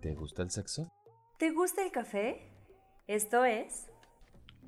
[0.00, 0.90] ¿Te gusta el sexo?
[1.38, 2.40] ¿Te gusta el café?
[3.06, 3.90] Esto es...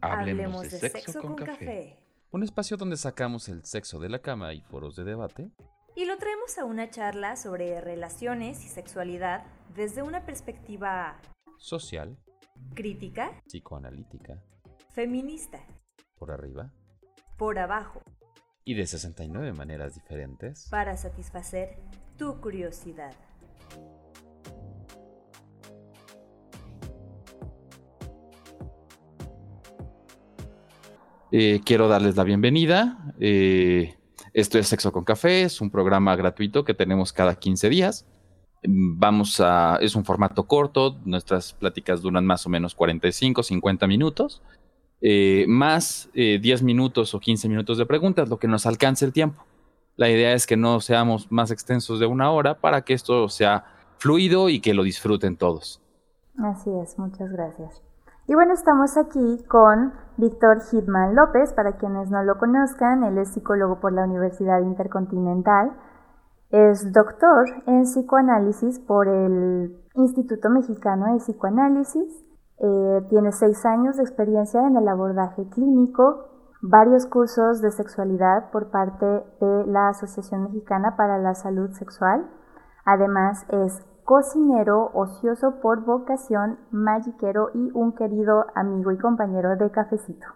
[0.02, 1.96] Hablemos, de, sexo, con, café.
[2.32, 5.50] Un espacio donde sacamos el sexo de la cama y foros de debate.
[5.94, 11.18] Y lo traemos a una charla sobre relaciones y sexualidad desde una perspectiva...
[11.56, 12.18] Social.
[12.74, 13.40] Crítica.
[13.46, 14.42] Psicoanalítica.
[14.90, 15.64] Feminista.
[16.18, 16.74] Por arriba.
[17.38, 18.02] Por abajo.
[18.64, 20.68] Y de 69 maneras diferentes.
[20.68, 21.78] Para satisfacer
[22.18, 23.14] tu curiosidad.
[31.34, 33.14] Eh, quiero darles la bienvenida.
[33.18, 33.96] Eh,
[34.34, 38.06] esto es Sexo con Café, es un programa gratuito que tenemos cada 15 días.
[38.62, 44.42] Vamos a, es un formato corto, nuestras pláticas duran más o menos 45, 50 minutos,
[45.00, 49.42] eh, más 10 minutos o 15 minutos de preguntas, lo que nos alcance el tiempo.
[49.96, 53.64] La idea es que no seamos más extensos de una hora para que esto sea
[53.96, 55.80] fluido y que lo disfruten todos.
[56.36, 57.82] Así es, muchas gracias.
[58.28, 63.32] Y bueno, estamos aquí con Víctor Hitman López, para quienes no lo conozcan, él es
[63.32, 65.72] psicólogo por la Universidad Intercontinental,
[66.50, 72.24] es doctor en psicoanálisis por el Instituto Mexicano de Psicoanálisis,
[72.58, 76.28] eh, tiene seis años de experiencia en el abordaje clínico,
[76.60, 79.04] varios cursos de sexualidad por parte
[79.40, 82.30] de la Asociación Mexicana para la Salud Sexual,
[82.84, 90.26] además es cocinero, ocioso por vocación, magiquero y un querido amigo y compañero de cafecito.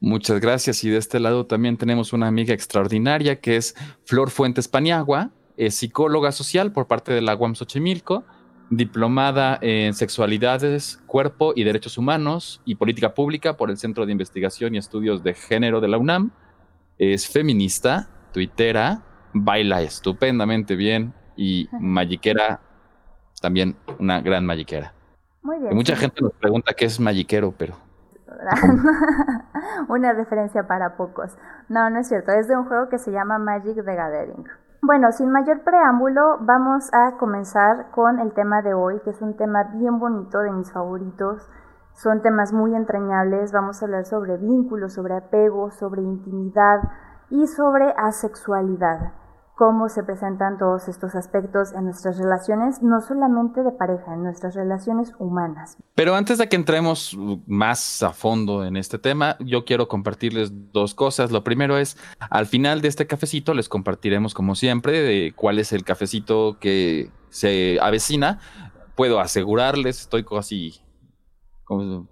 [0.00, 0.84] Muchas gracias.
[0.84, 5.30] Y de este lado también tenemos una amiga extraordinaria que es Flor Fuentes Paniagua,
[5.70, 8.24] psicóloga social por parte de la UAM Xochimilco,
[8.70, 14.74] diplomada en sexualidades, cuerpo y derechos humanos y política pública por el Centro de Investigación
[14.74, 16.32] y Estudios de Género de la UNAM.
[16.98, 22.60] Es feminista, tuitera, baila estupendamente bien, y Magiquera,
[23.40, 24.92] también una gran Magiquera.
[25.42, 25.74] Muy bien.
[25.74, 27.74] mucha gente nos pregunta qué es Magiquero, pero...
[29.88, 31.36] una referencia para pocos.
[31.68, 34.44] No, no es cierto, es de un juego que se llama Magic the Gathering.
[34.82, 39.36] Bueno, sin mayor preámbulo, vamos a comenzar con el tema de hoy, que es un
[39.36, 41.48] tema bien bonito, de mis favoritos.
[41.94, 43.52] Son temas muy entrañables.
[43.52, 46.80] Vamos a hablar sobre vínculos, sobre apego, sobre intimidad
[47.30, 49.12] y sobre asexualidad
[49.56, 54.54] cómo se presentan todos estos aspectos en nuestras relaciones, no solamente de pareja, en nuestras
[54.54, 55.76] relaciones humanas.
[55.94, 57.16] Pero antes de que entremos
[57.46, 61.30] más a fondo en este tema, yo quiero compartirles dos cosas.
[61.30, 65.72] Lo primero es, al final de este cafecito les compartiremos como siempre de cuál es
[65.72, 68.40] el cafecito que se avecina.
[68.96, 70.83] Puedo asegurarles, estoy casi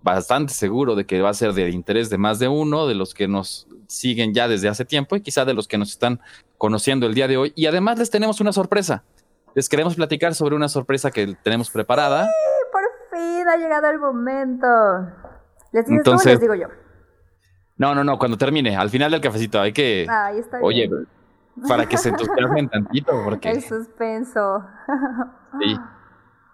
[0.02, 3.14] bastante seguro de que va a ser de interés de más de uno, de los
[3.14, 6.20] que nos siguen ya desde hace tiempo y quizá de los que nos están
[6.58, 7.52] conociendo el día de hoy.
[7.54, 9.04] Y además les tenemos una sorpresa.
[9.54, 12.24] Les queremos platicar sobre una sorpresa que tenemos preparada.
[12.24, 12.30] Sí,
[12.72, 14.66] por fin ha llegado el momento.
[15.72, 16.68] ¿Les digo Entonces, les digo yo?
[17.76, 20.06] No, no, no, cuando termine, al final del cafecito hay que...
[20.08, 20.88] Ahí está Oye,
[21.68, 23.50] para que se entusiasmen tantito, porque...
[23.50, 24.64] El suspenso.
[25.60, 25.76] Sí.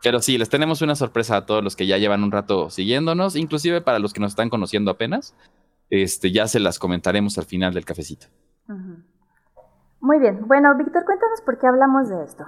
[0.03, 3.37] Pero sí, les tenemos una sorpresa a todos los que ya llevan un rato siguiéndonos,
[3.37, 5.35] inclusive para los que nos están conociendo apenas.
[5.91, 8.27] Este, ya se las comentaremos al final del cafecito.
[10.01, 10.47] Muy bien.
[10.47, 12.45] Bueno, Víctor, cuéntanos por qué hablamos de esto.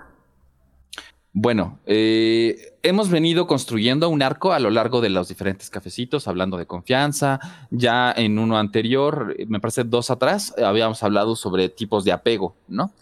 [1.32, 6.56] Bueno, eh, hemos venido construyendo un arco a lo largo de los diferentes cafecitos, hablando
[6.56, 7.38] de confianza.
[7.70, 12.92] Ya en uno anterior, me parece dos atrás, habíamos hablado sobre tipos de apego, ¿no?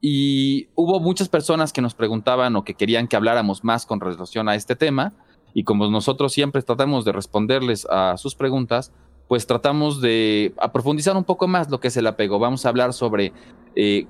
[0.00, 4.48] Y hubo muchas personas que nos preguntaban o que querían que habláramos más con relación
[4.48, 5.14] a este tema.
[5.54, 8.92] Y como nosotros siempre tratamos de responderles a sus preguntas,
[9.28, 12.38] pues tratamos de profundizar un poco más lo que es el apego.
[12.38, 13.32] Vamos a hablar sobre
[13.74, 14.06] eh,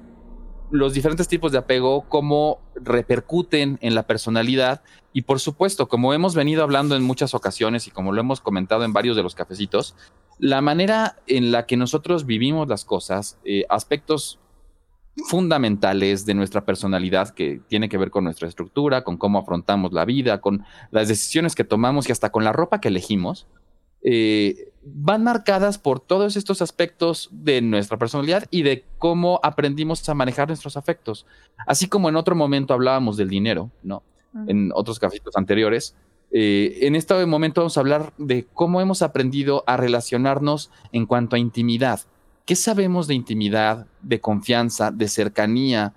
[0.70, 4.82] los diferentes tipos de apego, cómo repercuten en la personalidad
[5.12, 8.84] y por supuesto, como hemos venido hablando en muchas ocasiones y como lo hemos comentado
[8.84, 9.96] en varios de los cafecitos,
[10.38, 14.38] la manera en la que nosotros vivimos las cosas, eh, aspectos
[15.24, 20.04] fundamentales de nuestra personalidad que tiene que ver con nuestra estructura, con cómo afrontamos la
[20.04, 23.46] vida, con las decisiones que tomamos y hasta con la ropa que elegimos,
[24.02, 30.14] eh, van marcadas por todos estos aspectos de nuestra personalidad y de cómo aprendimos a
[30.14, 31.26] manejar nuestros afectos.
[31.66, 34.02] Así como en otro momento hablábamos del dinero, ¿no?
[34.46, 35.96] En otros capítulos anteriores.
[36.30, 41.36] Eh, en este momento vamos a hablar de cómo hemos aprendido a relacionarnos en cuanto
[41.36, 42.00] a intimidad
[42.46, 45.94] ¿Qué sabemos de intimidad, de confianza, de cercanía?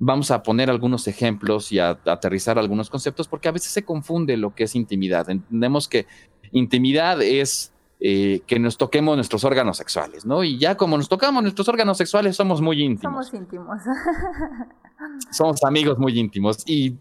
[0.00, 4.36] Vamos a poner algunos ejemplos y a, aterrizar algunos conceptos porque a veces se confunde
[4.36, 5.30] lo que es intimidad.
[5.30, 6.06] Entendemos que
[6.50, 10.42] intimidad es eh, que nos toquemos nuestros órganos sexuales, ¿no?
[10.42, 13.28] Y ya como nos tocamos nuestros órganos sexuales, somos muy íntimos.
[13.28, 13.80] Somos íntimos.
[15.30, 16.64] somos amigos muy íntimos.
[16.66, 16.96] Y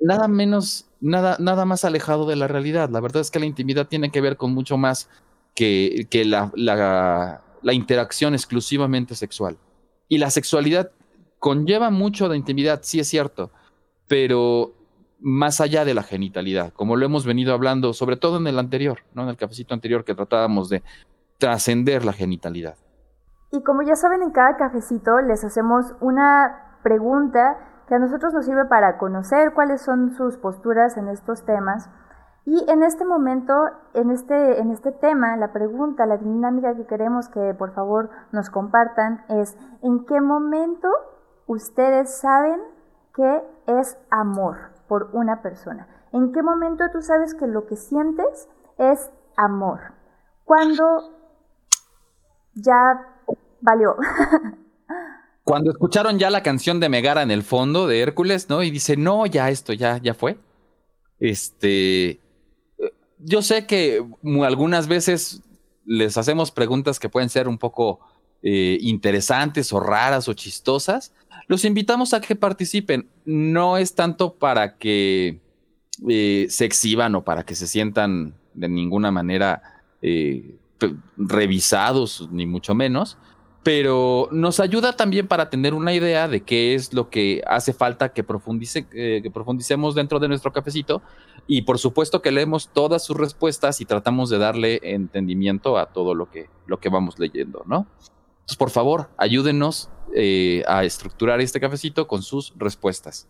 [0.00, 2.90] nada menos, nada, nada más alejado de la realidad.
[2.90, 5.08] La verdad es que la intimidad tiene que ver con mucho más
[5.56, 9.58] que, que la, la, la interacción exclusivamente sexual.
[10.08, 10.90] Y la sexualidad
[11.38, 13.50] conlleva mucho de intimidad, sí es cierto,
[14.08, 14.72] pero
[15.20, 18.98] más allá de la genitalidad, como lo hemos venido hablando, sobre todo en el anterior,
[19.14, 19.22] ¿no?
[19.22, 20.82] En el cafecito anterior que tratábamos de
[21.38, 22.76] trascender la genitalidad.
[23.52, 28.46] Y como ya saben, en cada cafecito les hacemos una pregunta que a nosotros nos
[28.46, 31.88] sirve para conocer cuáles son sus posturas en estos temas.
[32.44, 33.52] Y en este momento,
[33.94, 38.50] en este, en este tema, la pregunta, la dinámica que queremos que por favor nos
[38.50, 40.88] compartan es, ¿en qué momento
[41.46, 42.60] ustedes saben
[43.14, 45.86] qué es amor por una persona?
[46.12, 49.80] ¿En qué momento tú sabes que lo que sientes es amor?
[50.44, 51.12] Cuando
[52.54, 53.06] ya
[53.60, 53.96] valió.
[55.44, 58.62] Cuando escucharon ya la canción de Megara en el fondo de Hércules, ¿no?
[58.62, 60.38] Y dice, no, ya esto, ya, ya fue.
[61.18, 62.20] Este.
[63.24, 64.04] Yo sé que
[64.44, 65.42] algunas veces
[65.84, 68.00] les hacemos preguntas que pueden ser un poco
[68.42, 71.12] eh, interesantes o raras o chistosas.
[71.46, 73.08] Los invitamos a que participen.
[73.24, 75.40] No es tanto para que
[76.08, 79.62] eh, se exhiban o para que se sientan de ninguna manera
[80.02, 80.56] eh,
[81.16, 83.16] revisados, ni mucho menos,
[83.62, 88.08] pero nos ayuda también para tener una idea de qué es lo que hace falta
[88.08, 91.00] que, profundice, eh, que profundicemos dentro de nuestro cafecito
[91.46, 96.14] y por supuesto que leemos todas sus respuestas y tratamos de darle entendimiento a todo
[96.14, 97.86] lo que, lo que vamos leyendo, ¿no?
[98.32, 103.28] Entonces, por favor, ayúdenos eh, a estructurar este cafecito con sus respuestas.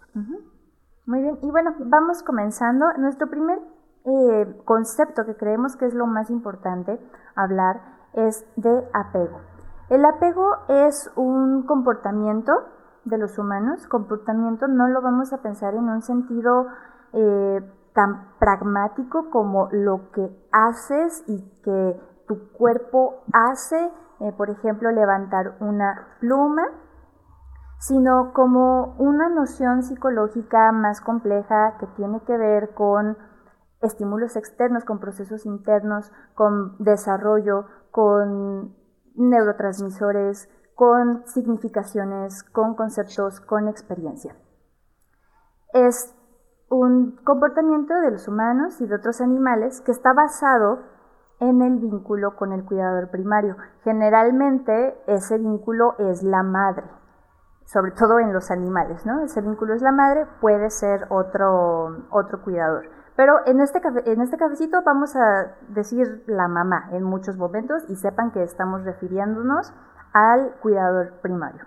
[1.04, 2.86] Muy bien, y bueno, vamos comenzando.
[2.98, 3.58] Nuestro primer
[4.06, 6.98] eh, concepto que creemos que es lo más importante
[7.36, 7.82] hablar
[8.14, 9.51] es de apego.
[9.88, 12.52] El apego es un comportamiento
[13.04, 13.86] de los humanos.
[13.88, 16.66] Comportamiento no lo vamos a pensar en un sentido
[17.12, 17.60] eh,
[17.94, 23.90] tan pragmático como lo que haces y que tu cuerpo hace,
[24.20, 26.62] eh, por ejemplo, levantar una pluma,
[27.78, 33.18] sino como una noción psicológica más compleja que tiene que ver con
[33.80, 38.76] estímulos externos, con procesos internos, con desarrollo, con
[39.14, 44.34] neurotransmisores, con significaciones, con conceptos, con experiencia.
[45.72, 46.14] Es
[46.68, 50.80] un comportamiento de los humanos y de otros animales que está basado
[51.40, 53.56] en el vínculo con el cuidador primario.
[53.84, 56.84] Generalmente ese vínculo es la madre,
[57.64, 59.20] sobre todo en los animales, ¿no?
[59.20, 63.01] Ese vínculo es la madre, puede ser otro, otro cuidador.
[63.16, 67.96] Pero en este, en este cafecito vamos a decir la mamá en muchos momentos y
[67.96, 69.72] sepan que estamos refiriéndonos
[70.12, 71.66] al cuidador primario.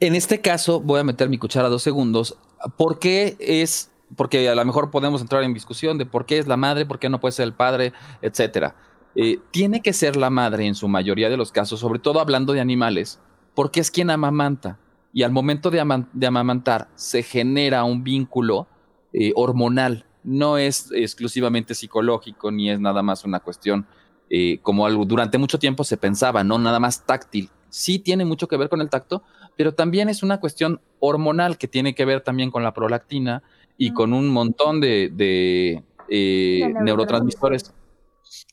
[0.00, 2.38] En este caso, voy a meter mi cuchara dos segundos.
[2.76, 3.92] ¿Por qué es?
[4.16, 6.98] Porque a lo mejor podemos entrar en discusión de por qué es la madre, por
[6.98, 8.74] qué no puede ser el padre, etcétera.
[9.14, 12.52] Eh, tiene que ser la madre en su mayoría de los casos, sobre todo hablando
[12.52, 13.20] de animales,
[13.54, 14.78] porque es quien amamanta.
[15.12, 15.80] Y al momento de,
[16.26, 18.66] amamantar se genera un vínculo
[19.12, 23.86] eh, hormonal no es exclusivamente psicológico ni es nada más una cuestión
[24.30, 27.50] eh, como algo durante mucho tiempo se pensaba, no nada más táctil.
[27.68, 29.22] Sí tiene mucho que ver con el tacto,
[29.56, 33.42] pero también es una cuestión hormonal que tiene que ver también con la prolactina
[33.76, 37.74] y con un montón de, eh, neurotransmisores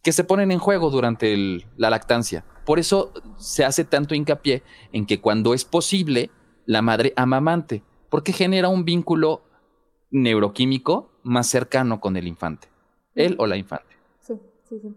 [0.03, 1.35] que se ponen en juego durante
[1.77, 2.45] la lactancia.
[2.65, 6.29] Por eso se hace tanto hincapié en que cuando es posible,
[6.65, 9.43] la madre amamante, porque genera un vínculo
[10.11, 12.67] neuroquímico más cercano con el infante,
[13.15, 13.95] él o la infante.
[14.19, 14.95] Sí, sí, sí.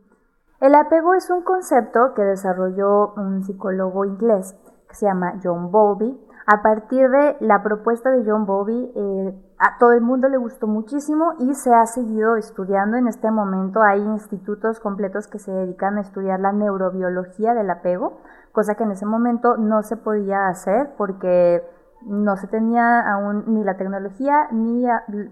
[0.63, 4.55] El apego es un concepto que desarrolló un psicólogo inglés
[4.89, 6.17] que se llama John Bowlby.
[6.47, 10.69] A partir de la propuesta de John Bowlby, eh, a todo el mundo le gustó
[10.69, 12.97] muchísimo y se ha seguido estudiando.
[12.97, 18.21] En este momento hay institutos completos que se dedican a estudiar la neurobiología del apego,
[18.53, 21.63] cosa que en ese momento no se podía hacer porque
[22.07, 24.87] no se tenía aún ni la tecnología ni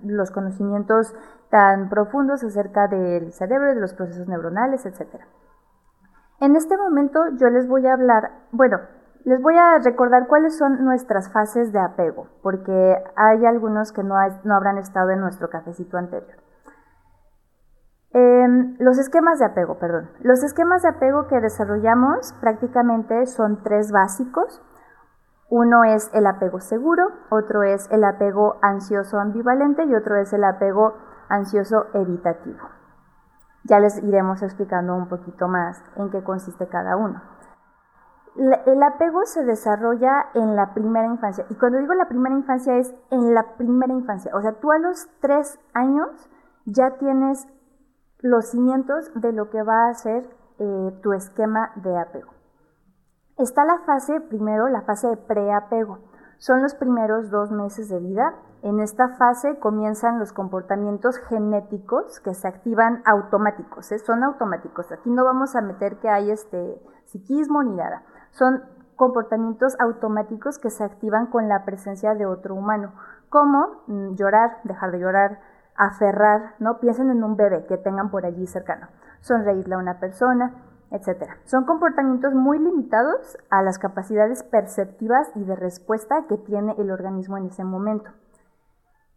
[0.05, 1.15] los conocimientos
[1.51, 5.21] tan profundos acerca del cerebro, de los procesos neuronales, etc.
[6.41, 8.79] En este momento yo les voy a hablar, bueno,
[9.25, 14.15] les voy a recordar cuáles son nuestras fases de apego, porque hay algunos que no,
[14.45, 16.39] no habrán estado en nuestro cafecito anterior.
[18.13, 20.11] Em, los esquemas de apego, perdón.
[20.21, 24.61] Los esquemas de apego que desarrollamos prácticamente son tres básicos.
[25.51, 30.45] Uno es el apego seguro, otro es el apego ansioso ambivalente y otro es el
[30.45, 30.95] apego
[31.29, 32.61] ansioso evitativo.
[33.65, 37.21] Ya les iremos explicando un poquito más en qué consiste cada uno.
[38.37, 41.45] el apego se desarrolla en la primera infancia.
[41.51, 44.31] Y cuando digo la primera infancia es en la primera infancia.
[44.37, 46.31] O sea, tú a los tres años
[46.65, 47.49] ya tienes
[48.21, 50.31] los cimientos de lo que va a ser
[50.61, 52.40] eh, tu esquema de apego.
[53.39, 55.99] Está la fase, primero, la fase de preapego.
[56.39, 58.35] Son los primeros dos meses de vida.
[58.63, 63.99] En esta fase comienzan los comportamientos genéticos que se activan automáticos, ¿eh?
[63.99, 64.93] son automáticos.
[64.93, 68.03] Aquí no vamos a meter que hay este psiquismo ni nada.
[68.31, 68.63] Son
[68.97, 72.93] comportamientos automáticos que se activan con la presencia de otro humano,
[73.31, 75.41] como mm, llorar, dejar de llorar,
[75.75, 76.81] aferrar, ¿no?
[76.81, 78.89] Piensen en un bebé que tengan por allí cercano,
[79.21, 80.53] sonreírle a una persona,
[80.91, 81.31] etc.
[81.45, 87.39] Son comportamientos muy limitados a las capacidades perceptivas y de respuesta que tiene el organismo
[87.39, 88.11] en ese momento.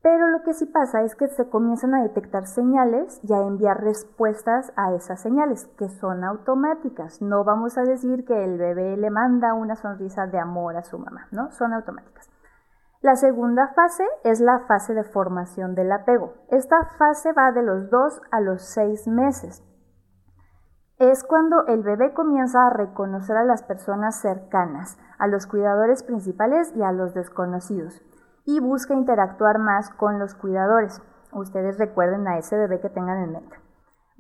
[0.04, 3.82] Pero lo que sí pasa es que se comienzan a detectar señales y a enviar
[3.82, 7.22] respuestas a esas señales, que son automáticas.
[7.22, 11.00] No vamos a decir que el bebé le manda una sonrisa de amor a su
[11.00, 11.52] mamá, ¿no?
[11.52, 12.30] Son automáticas.
[13.02, 16.34] La segunda fase es la fase de formación del apego.
[16.50, 19.64] Esta fase va de los 2 a los 6 meses.
[21.04, 26.74] Es cuando el bebé comienza a reconocer a las personas cercanas, a los cuidadores principales
[26.78, 28.02] y a los desconocidos,
[28.46, 31.02] y busca interactuar más con los cuidadores.
[31.34, 33.58] Ustedes recuerden a ese bebé que tengan en mente.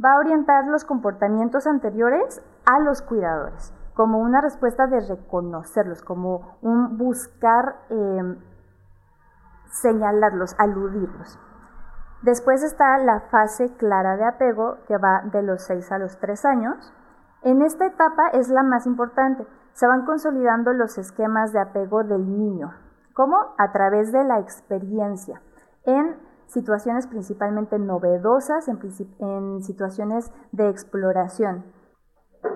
[0.03, 6.57] Va a orientar los comportamientos anteriores a los cuidadores, como una respuesta de reconocerlos, como
[6.61, 8.35] un buscar eh,
[9.71, 11.39] señalarlos, aludirlos.
[12.23, 16.45] Después está la fase clara de apego, que va de los 6 a los 3
[16.45, 16.93] años.
[17.41, 19.45] En esta etapa es la más importante.
[19.73, 22.73] Se van consolidando los esquemas de apego del niño.
[23.13, 23.35] ¿Cómo?
[23.57, 25.41] A través de la experiencia.
[25.83, 26.15] En
[26.47, 31.65] situaciones principalmente novedosas, en, situaciones de exploración.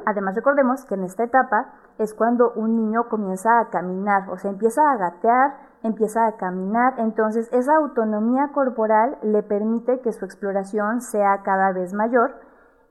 [0.06, 4.52] Además, recordemos que en esta etapa es cuando un niño comienza a caminar, o sea,
[4.52, 11.02] empieza a gatear, empieza a caminar, entonces esa autonomía corporal le permite que su exploración
[11.02, 12.40] sea cada vez mayor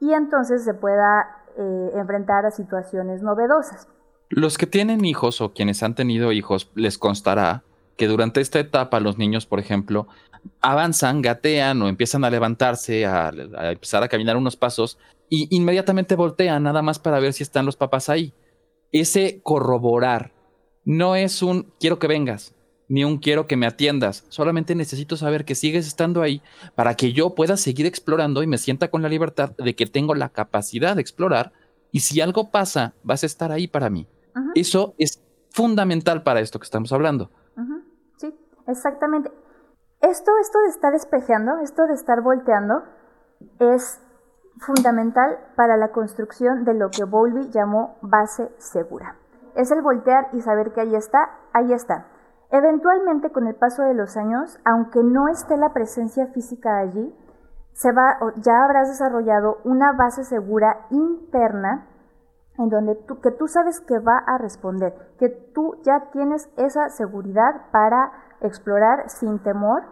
[0.00, 3.88] y entonces se pueda eh, enfrentar a situaciones novedosas.
[4.28, 7.62] Los que tienen hijos o quienes han tenido hijos les constará
[7.96, 10.06] que durante esta etapa los niños, por ejemplo,
[10.60, 16.14] avanzan, gatean o empiezan a levantarse, a, a empezar a caminar unos pasos y inmediatamente
[16.14, 18.34] voltean nada más para ver si están los papás ahí.
[18.92, 20.32] Ese corroborar
[20.84, 22.55] no es un quiero que vengas,
[22.88, 24.24] ni un quiero que me atiendas.
[24.28, 26.42] Solamente necesito saber que sigues estando ahí
[26.74, 30.14] para que yo pueda seguir explorando y me sienta con la libertad de que tengo
[30.14, 31.52] la capacidad de explorar
[31.92, 34.06] y si algo pasa, vas a estar ahí para mí.
[34.54, 37.30] Eso es fundamental para esto que estamos hablando.
[38.18, 38.34] Sí,
[38.66, 39.30] exactamente.
[40.02, 42.82] Esto, esto de estar espejeando, esto de estar volteando,
[43.58, 43.98] es
[44.58, 49.16] fundamental para la construcción de lo que Bowlby llamó base segura.
[49.54, 52.06] Es el voltear y saber que ahí está, ahí está.
[52.50, 57.14] Eventualmente, con el paso de los años, aunque no esté la presencia física allí,
[58.36, 61.86] ya habrás desarrollado una base segura interna
[62.58, 66.88] en donde tú, que tú sabes que va a responder, que tú ya tienes esa
[66.88, 69.82] seguridad para explorar sin temor,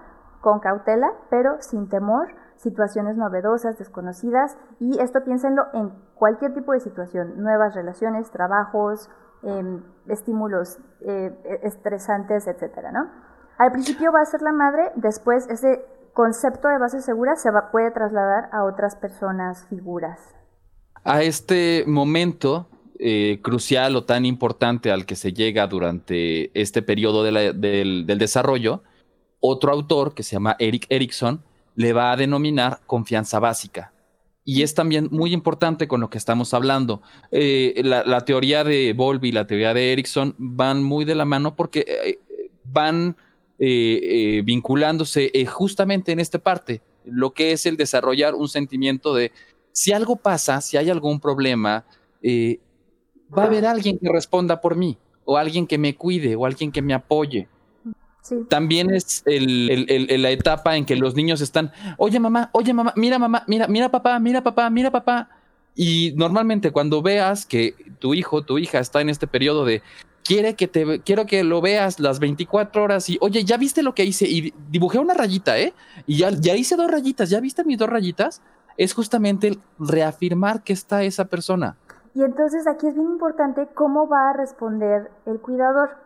[0.40, 6.80] con cautela, pero sin temor, situaciones novedosas, desconocidas, y esto piénsenlo en cualquier tipo de
[6.80, 9.10] situación, nuevas relaciones, trabajos,
[9.46, 11.30] Em, estímulos eh,
[11.62, 13.10] estresantes, etcétera, ¿no?
[13.58, 15.84] Al principio va a ser la madre, después ese
[16.14, 20.18] concepto de base segura se puede trasladar a otras personas, figuras.
[21.04, 27.22] A este momento eh, crucial o tan importante al que se llega durante este periodo
[27.22, 28.82] del, del desarrollo,
[29.40, 31.42] otro autor que se llama Eric Erickson
[31.74, 33.93] le va a denominar confianza básica.
[34.44, 37.00] Y es también muy importante con lo que estamos hablando.
[37.30, 41.56] Eh, la, teoría de Volby y la teoría de Erickson van muy de la mano
[41.56, 42.18] porque eh,
[42.64, 43.16] van
[43.58, 49.32] eh, vinculándose justamente en esta parte, lo que es el desarrollar un sentimiento de
[49.72, 51.86] si algo pasa, si hay algún problema,
[52.22, 56.70] va a haber alguien que responda por mí, o alguien que me cuide, o alguien
[56.70, 57.48] que me apoye.
[58.48, 63.44] También es la etapa en que los niños están, oye mamá, oye mamá, mira mamá,
[63.46, 65.28] mira, mira papá, mira papá, mira papá.
[65.74, 69.82] Y normalmente cuando veas que tu hijo, tu hija está en este periodo de
[70.24, 73.94] quiere que te quiero que lo veas las 24 horas y oye, ya viste lo
[73.94, 75.74] que hice y dibujé una rayita, ¿eh?
[76.06, 78.40] Y ya, ya hice dos rayitas, ¿ya viste mis dos rayitas?
[78.76, 81.76] Es justamente reafirmar que está esa persona.
[82.14, 86.03] Y entonces aquí es bien importante cómo va a responder el cuidador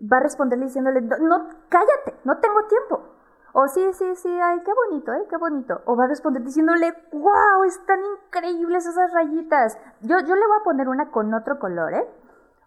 [0.00, 3.10] va a responderle diciéndole, no, cállate, no tengo tiempo.
[3.52, 5.26] O sí, sí, sí, ay, qué bonito, ¿eh?
[5.28, 5.80] Qué bonito.
[5.86, 9.76] O va a responder diciéndole, wow, están increíbles esas rayitas.
[10.02, 12.08] Yo, yo le voy a poner una con otro color, ¿eh?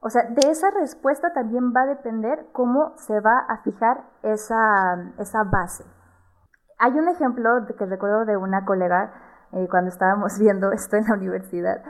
[0.01, 5.13] O sea, de esa respuesta también va a depender cómo se va a fijar esa,
[5.17, 5.85] esa base.
[6.77, 9.13] Hay un ejemplo que recuerdo de una colega
[9.53, 11.81] eh, cuando estábamos viendo esto en la universidad,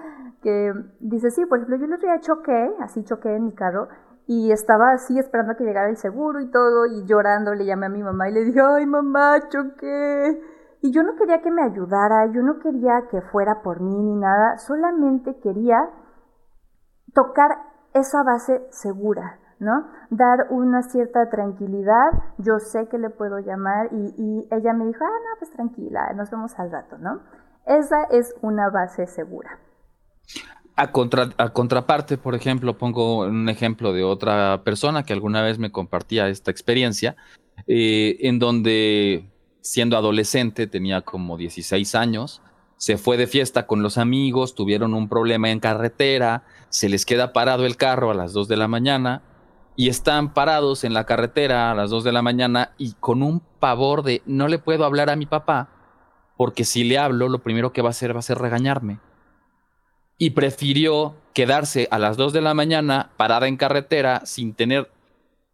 [0.43, 3.87] que dice, sí, por ejemplo, yo el otro día choqué, así choqué en mi carro,
[4.27, 7.87] y estaba así esperando a que llegara el seguro y todo, y llorando le llamé
[7.87, 10.41] a mi mamá y le dije, ay mamá, choqué.
[10.81, 14.15] Y yo no quería que me ayudara, yo no quería que fuera por mí ni
[14.15, 15.89] nada, solamente quería
[17.13, 17.51] tocar
[17.93, 19.87] esa base segura, ¿no?
[20.09, 25.19] Dar una cierta tranquilidad, yo sé que le puedo llamar y, ella me dijo, ah,
[25.23, 27.21] no, pues tranquila, nos vemos al rato, ¿no?
[27.65, 29.59] Esa es una base segura.
[30.75, 36.29] A, contraparte, por ejemplo, pongo un ejemplo de otra persona que alguna vez me compartía
[36.29, 37.15] esta experiencia,
[37.67, 39.29] eh, en donde
[39.61, 42.41] siendo adolescente, tenía como 16 años,
[42.77, 47.33] se fue de fiesta con los amigos, tuvieron un problema en carretera, se les queda
[47.33, 49.21] parado el carro a las 2 de la mañana
[49.75, 53.41] y están parados en la carretera a las 2 de la mañana y con un
[53.59, 55.69] pavor de no le puedo hablar a mi papá
[56.35, 58.99] porque si le hablo lo primero que va a hacer va a ser regañarme.
[60.17, 64.89] Y prefirió quedarse a las 2 de la mañana parada en carretera sin tener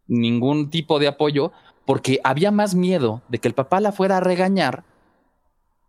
[0.08, 1.52] ningún tipo de apoyo
[1.86, 4.84] porque había más miedo de que el papá la fuera a regañar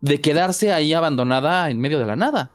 [0.00, 2.50] de quedarse ahí abandonada en medio de la nada.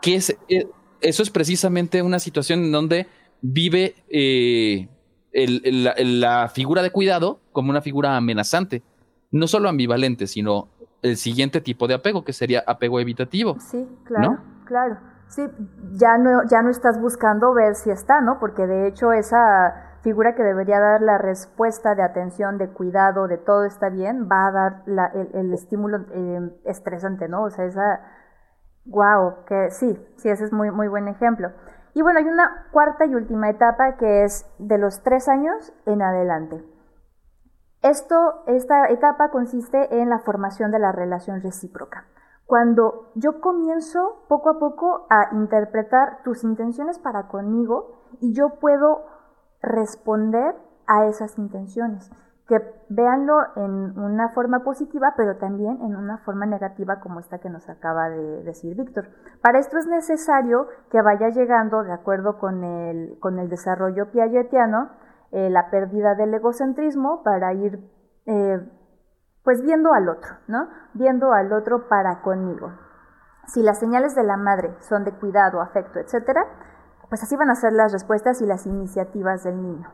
[0.00, 0.66] Que es, eh,
[1.00, 3.06] eso es precisamente una situación en donde
[3.42, 4.88] vive eh,
[5.32, 8.82] la, figura de cuidado como una figura amenazante.
[9.30, 10.68] No solo ambivalente, sino
[11.02, 13.58] el siguiente tipo de apego, que sería apego evitativo.
[13.60, 14.98] Sí, claro, claro.
[15.28, 15.50] Sí,
[15.92, 18.38] ya no, ya no estás buscando ver si está, ¿no?
[18.38, 23.38] Porque de hecho esa figura que debería dar la respuesta de atención, de cuidado, de
[23.38, 24.82] todo está bien, va a dar
[25.32, 27.44] el, estímulo eh, estresante, ¿no?
[27.44, 28.00] O sea, esa,
[28.84, 31.52] wow, que sí, sí, ese es muy, muy buen ejemplo.
[31.94, 36.02] Y bueno, hay una cuarta y última etapa que es de los tres años en
[36.02, 36.62] adelante.
[37.82, 42.04] Esto, esta etapa consiste en la formación de la relación recíproca.
[42.46, 49.04] Cuando yo comienzo poco a poco a interpretar tus intenciones para conmigo y yo puedo
[49.62, 50.54] responder
[50.86, 52.10] a esas intenciones.
[52.46, 57.48] Que véanlo en una forma positiva, pero también en una forma negativa como esta que
[57.48, 59.08] nos acaba de decir Víctor.
[59.40, 64.90] Para esto es necesario que vaya llegando, de acuerdo con el, con el desarrollo piagetiano,
[65.32, 67.80] eh, la pérdida del egocentrismo para ir
[68.26, 68.60] eh,
[69.44, 70.68] pues viendo al otro, ¿no?
[70.94, 72.72] Viendo al otro para conmigo.
[73.46, 76.46] Si las señales de la madre son de cuidado, afecto, etcétera,
[77.10, 79.88] pues así van a ser las respuestas y las iniciativas del niño.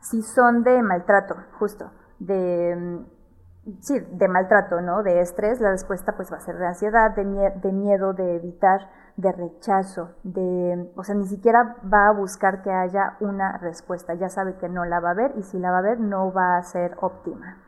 [0.00, 5.04] Si son de maltrato, justo, de, mm, sí, de maltrato, ¿no?
[5.04, 8.90] De estrés, la respuesta pues va a ser de ansiedad, de, de miedo, de evitar,
[9.16, 14.28] de rechazo, de, o sea, ni siquiera va a buscar que haya una respuesta, ya
[14.28, 16.56] sabe que no la va a ver y si la va a ver no va
[16.56, 17.67] a ser óptima.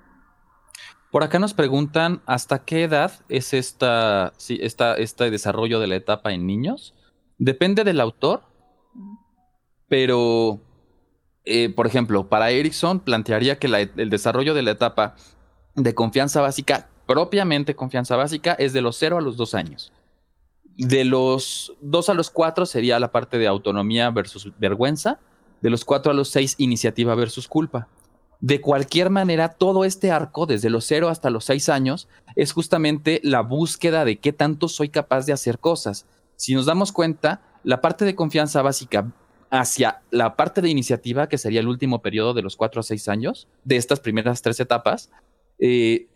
[1.11, 5.97] Por acá nos preguntan hasta qué edad es esta, sí, esta, este desarrollo de la
[5.97, 6.95] etapa en niños.
[7.39, 8.43] Depende del autor,
[9.89, 10.61] pero,
[11.45, 15.17] eh, por ejemplo, para Erickson plantearía que el desarrollo de la etapa
[15.75, 19.93] de confianza básica, propiamente confianza básica, es de los 0 a los 2 años.
[20.77, 25.19] De los 2 a los 4 sería la parte de autonomía versus vergüenza.
[25.61, 27.89] De los 4 a los 6, iniciativa versus culpa.
[28.41, 33.21] De cualquier manera, todo este arco, desde los 0 hasta los 6 años, es justamente
[33.23, 36.07] la búsqueda de qué tanto soy capaz de hacer cosas.
[36.37, 39.13] Si nos damos cuenta, la parte de confianza básica
[39.51, 43.09] hacia la parte de iniciativa, que sería el último periodo de los cuatro a seis
[43.09, 45.11] años, de estas primeras tres etapas,
[45.59, 46.07] eh,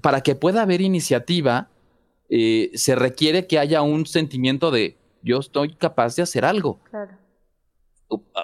[0.00, 1.68] para que pueda haber iniciativa,
[2.30, 6.80] eh, se requiere que haya un sentimiento de yo estoy capaz de hacer algo.
[6.90, 7.17] Claro.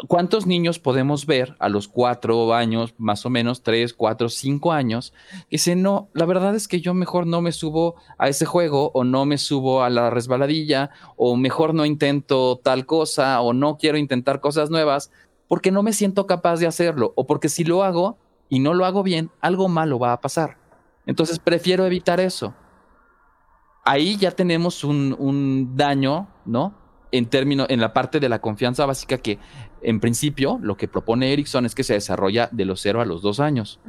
[0.08, 5.14] ¿Cuántos niños podemos ver a los cuatro años, más o menos, tres, cuatro, cinco años,
[5.48, 8.90] que dicen, no, la verdad es que yo mejor no me subo a ese juego
[8.92, 13.78] o no me subo a la resbaladilla o mejor no intento tal cosa o no
[13.78, 15.10] quiero intentar cosas nuevas
[15.48, 18.18] porque no me siento capaz de hacerlo o porque si lo hago
[18.50, 20.58] y no lo hago bien, algo malo va a pasar.
[21.06, 22.54] Entonces prefiero evitar eso.
[23.84, 26.83] Ahí ya tenemos un, un daño, ¿no?
[27.14, 29.38] En términos, en la parte de la confianza básica que
[29.82, 33.22] en principio lo que propone Erickson es que se desarrolla de los 0 a los
[33.22, 33.80] 2 años.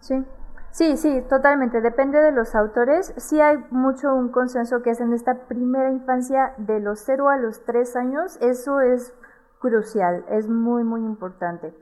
[0.00, 0.24] Sí.
[0.70, 1.80] Sí, sí, totalmente.
[1.80, 3.12] Depende de los autores.
[3.16, 7.36] Sí hay mucho un consenso que es en esta primera infancia de los 0 a
[7.38, 8.36] los 3 años.
[8.40, 9.12] Eso es
[9.58, 11.74] crucial, es muy, muy importante.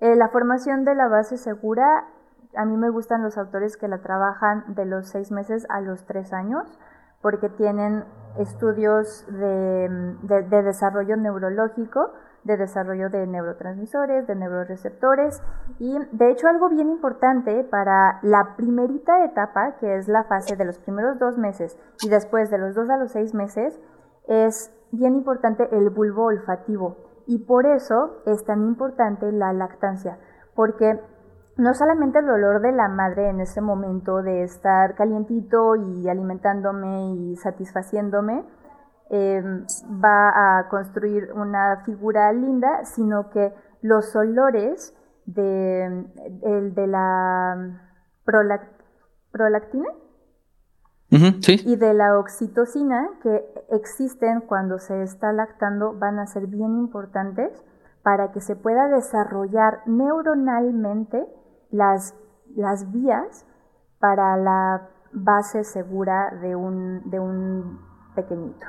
[0.00, 2.06] Eh, la formación de la base segura,
[2.54, 6.04] a mí me gustan los autores que la trabajan de los 6 meses a los
[6.04, 6.78] 3 años
[7.22, 8.04] porque tienen
[8.38, 12.12] estudios de, de, desarrollo neurológico,
[12.44, 15.42] de desarrollo de neurotransmisores, de neuroreceptores.
[15.78, 20.64] Y de hecho algo bien importante para la primerita etapa, que es la fase de
[20.64, 23.80] los primeros dos meses y después de los dos a los seis meses,
[24.26, 26.96] es bien importante el bulbo olfativo.
[27.26, 30.18] Y por eso es tan importante la lactancia,
[30.54, 31.00] porque
[31.56, 37.14] no solamente el olor de la madre en ese momento de estar calientito y alimentándome
[37.14, 38.44] y satisfaciéndome,
[39.10, 39.66] em,
[40.02, 44.94] va a construir una figura linda, sino que los olores
[45.26, 46.06] de,
[46.74, 47.78] de la
[48.24, 49.88] prolactina
[51.10, 57.52] y de la oxitocina que existen cuando se está lactando van a ser bien importantes
[58.02, 61.26] para que se pueda desarrollar neuronalmente
[61.72, 62.14] las,
[62.54, 63.44] las vías
[63.98, 67.80] para la base segura de un, de un
[68.14, 68.66] pequeñito.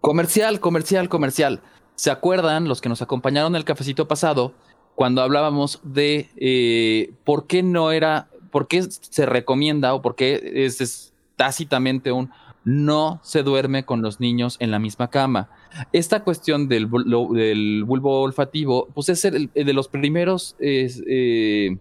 [0.00, 1.60] Comercial, comercial, comercial.
[1.94, 4.52] ¿Se acuerdan los que nos acompañaron en el cafecito pasado
[4.94, 10.40] cuando hablábamos de eh, por qué no era, por qué se recomienda o por qué
[10.66, 12.30] es, tácitamente un
[12.64, 15.50] no se duerme con los niños en la misma cama?
[15.92, 21.78] Esta cuestión del, del bulbo olfativo, pues es de los primeros eh,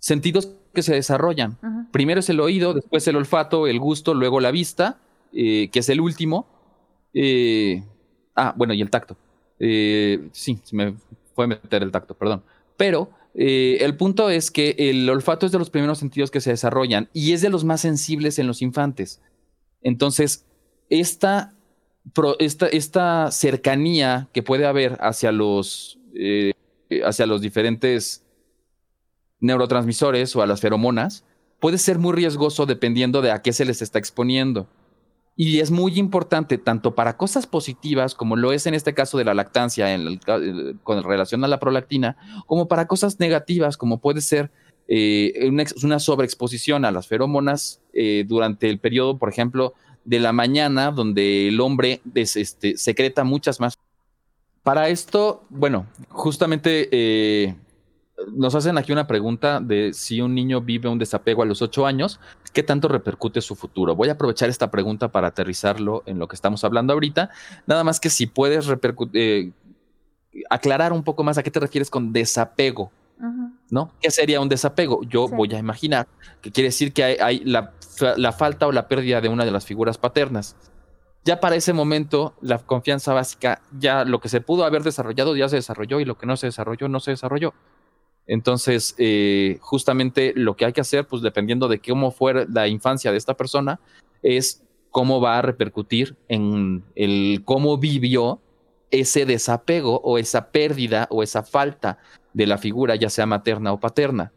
[0.00, 1.58] sentidos que se desarrollan.
[1.92, 4.98] Primero es el oído, después el olfato, el gusto, luego la vista,
[5.32, 6.46] eh, que es el último.
[7.14, 7.84] Eh,
[8.34, 9.16] ah, bueno, y el tacto.
[9.58, 10.94] Eh, sí, se me
[11.34, 12.42] fue a meter el tacto, perdón.
[12.76, 17.08] Pero el punto es que el olfato es de los primeros sentidos que se desarrollan
[17.12, 19.22] y es de los más sensibles en los infantes.
[19.82, 20.46] Entonces,
[20.88, 21.54] esta,
[22.40, 26.00] esta, esta cercanía que puede haber hacia los,
[27.04, 28.24] hacia los diferentes
[29.40, 31.24] neurotransmisores o a las feromonas,
[31.60, 34.66] puede ser muy riesgoso dependiendo de a qué se les está exponiendo.
[35.36, 39.24] Y es muy importante tanto para cosas positivas, como lo es en este caso de
[39.24, 39.88] la lactancia
[40.82, 44.50] con relación a la prolactina, como para cosas negativas, como puede ser
[44.92, 45.48] eh,
[45.82, 49.72] una, sobreexposición a las feromonas eh, durante el periodo, por ejemplo,
[50.04, 53.78] de la mañana, donde el hombre este, secreta muchas más.
[54.62, 57.54] Para esto, bueno, justamente eh,
[58.28, 61.86] nos hacen aquí una pregunta de si un niño vive un desapego a los ocho
[61.86, 62.20] años,
[62.52, 63.94] ¿qué tanto repercute su futuro?
[63.94, 67.30] Voy a aprovechar esta pregunta para aterrizarlo en lo que estamos hablando ahorita.
[67.66, 68.68] Nada más que si puedes
[69.14, 69.52] eh,
[70.48, 72.90] aclarar un poco más a qué te refieres con desapego,
[73.70, 73.92] ¿no?
[74.00, 75.02] ¿Qué sería un desapego?
[75.04, 76.08] Yo voy a imaginar
[76.40, 77.72] que quiere decir que hay, la,
[78.16, 80.56] la falta o la pérdida de una de las figuras paternas
[81.24, 85.48] ya para ese momento la confianza básica, ya lo que se pudo haber desarrollado ya
[85.48, 87.52] se desarrolló y lo que no se desarrolló no se desarrolló.
[88.30, 93.10] Entonces, eh, justamente lo que hay que hacer, pues dependiendo de cómo fue la infancia
[93.10, 93.80] de esta persona,
[94.22, 94.62] es
[94.92, 98.40] cómo va a repercutir en el cómo vivió
[98.92, 101.98] ese desapego o esa pérdida o esa falta
[102.32, 104.32] de la figura, ya sea materna o paterna.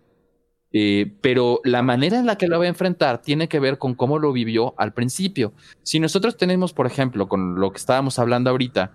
[0.71, 3.93] Eh, pero la manera en la que lo va a enfrentar tiene que ver con
[3.93, 5.53] cómo lo vivió al principio.
[5.83, 8.91] Si nosotros tenemos, por ejemplo, con lo que estábamos hablando ahorita,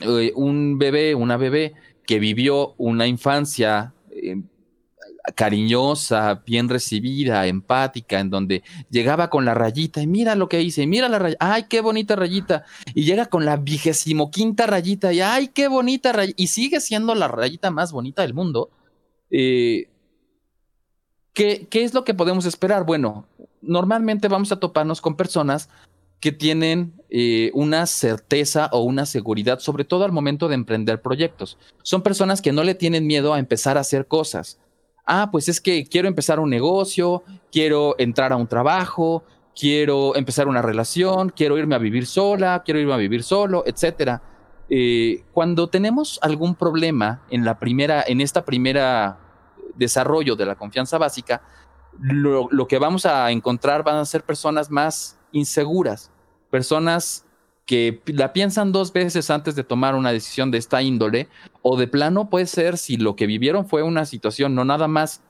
[0.00, 1.74] eh, un bebé, una bebé
[2.06, 3.92] que vivió una infancia
[4.32, 4.42] eh,
[5.34, 10.86] cariñosa, bien recibida, empática, en donde llegaba con la rayita y mira lo que hice,
[10.86, 12.64] mira la rayita, ay, qué bonita rayita,
[12.94, 17.14] y llega con la vigésimo quinta rayita y ay, qué bonita rayita, y sigue siendo
[17.14, 18.70] la rayita más bonita del mundo.
[19.30, 19.88] Eh,
[21.34, 22.84] ¿qué, ¿Qué es lo que podemos esperar?
[22.84, 23.26] Bueno,
[23.60, 25.68] normalmente vamos a toparnos con personas
[26.20, 31.56] que tienen eh, una certeza o una seguridad, sobre todo al momento de emprender proyectos.
[31.82, 34.58] Son personas que no le tienen miedo a empezar a hacer cosas.
[35.06, 39.24] Ah, pues es que quiero empezar un negocio, quiero entrar a un trabajo,
[39.58, 44.20] quiero empezar una relación, quiero irme a vivir sola, quiero irme a vivir solo, etcétera.
[44.68, 49.18] Eh, cuando tenemos algún problema en la primera, en esta primera
[49.76, 51.40] desarrollo de la confianza básica,
[52.00, 56.10] lo que vamos a encontrar van a ser personas más inseguras,
[56.50, 57.24] personas
[57.66, 61.28] que la piensan dos veces antes de tomar una decisión de esta índole,
[61.62, 65.22] o de plano puede ser si lo que vivieron fue una situación no nada más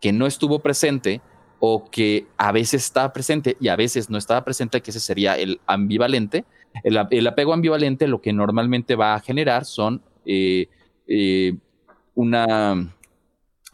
[0.00, 1.22] que no estuvo presente,
[1.58, 5.38] o que a veces estaba presente y a veces no estaba presente, que ese sería
[5.38, 6.44] el ambivalente.
[6.84, 10.68] El, apego ambivalente lo que normalmente va a generar son eh,
[11.06, 11.54] eh,
[12.14, 12.94] una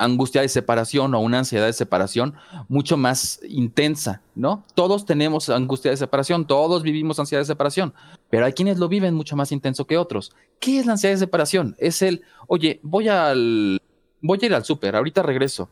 [0.05, 2.35] angustia de separación o una ansiedad de separación
[2.69, 4.65] mucho más intensa, ¿no?
[4.75, 7.95] Todos tenemos angustia de separación, todos vivimos ansiedad de separación,
[8.31, 10.33] pero hay quienes lo viven mucho más intenso que otros.
[10.61, 11.77] ¿Qué es la ansiedad de separación?
[11.79, 13.81] Es el, oye, voy al,
[14.21, 15.69] voy a ir al súper, ahorita regreso.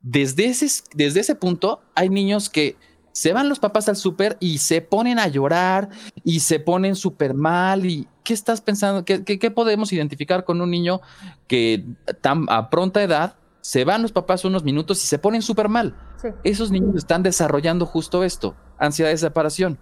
[0.00, 2.76] Desde ese, desde ese punto hay niños que
[3.12, 5.88] se van los papás al súper y se ponen a llorar
[6.24, 7.84] y se ponen súper mal.
[7.84, 9.04] ¿Y qué estás pensando?
[9.04, 11.00] ¿Qué, ¿Qué, podemos identificar con un niño
[11.46, 11.84] que
[12.20, 15.96] tan a pronta edad se van los papás unos minutos y se ponen súper mal?
[16.44, 19.78] Esos niños están desarrollando justo esto, ansiedad de separación.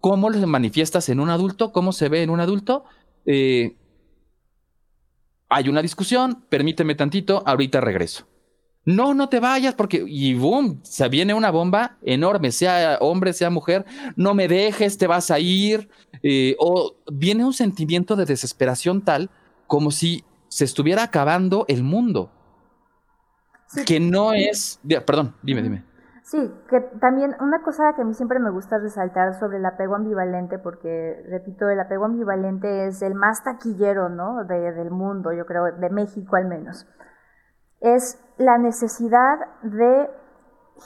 [0.00, 1.72] ¿Cómo lo manifiestas en un adulto?
[1.72, 2.84] ¿Cómo se ve en un adulto?
[3.24, 3.76] Eh,
[5.48, 8.26] hay una discusión, permíteme tantito, ahorita regreso.
[8.84, 13.48] No, no te vayas porque, y boom, se viene una bomba enorme, sea hombre, sea
[13.48, 13.84] mujer,
[14.16, 15.88] no me dejes, te vas a ir,
[16.24, 19.30] eh, o viene un sentimiento de desesperación tal
[19.68, 22.30] como si se estuviera acabando el mundo.
[23.86, 25.84] Que no es, perdón, dime, dime.
[26.24, 29.96] Sí, que también una cosa que a mí siempre me gusta resaltar sobre el apego
[29.96, 34.44] ambivalente, porque repito, el apego ambivalente es el más taquillero, ¿no?
[34.44, 36.86] del mundo, yo creo, de México al menos
[37.82, 40.08] es la necesidad de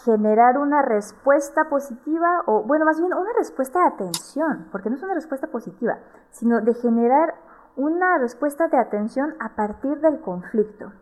[0.04, 5.02] generar una respuesta positiva, o bueno, más bien una respuesta de atención, porque no es
[5.02, 5.98] una respuesta positiva,
[6.30, 7.34] sino de generar
[7.76, 10.92] una respuesta de atención a partir del conflicto.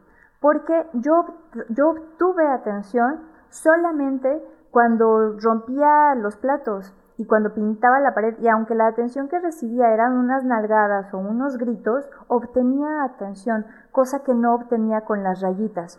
[0.45, 1.25] Porque yo,
[1.71, 8.75] yo obtuve atención solamente cuando rompía los platos y cuando pintaba la pared, y aunque
[8.75, 14.55] la atención que recibía eran unas nalgadas o unos gritos, obtenía atención, cosa que no
[14.55, 15.99] obtenía con las rayitas.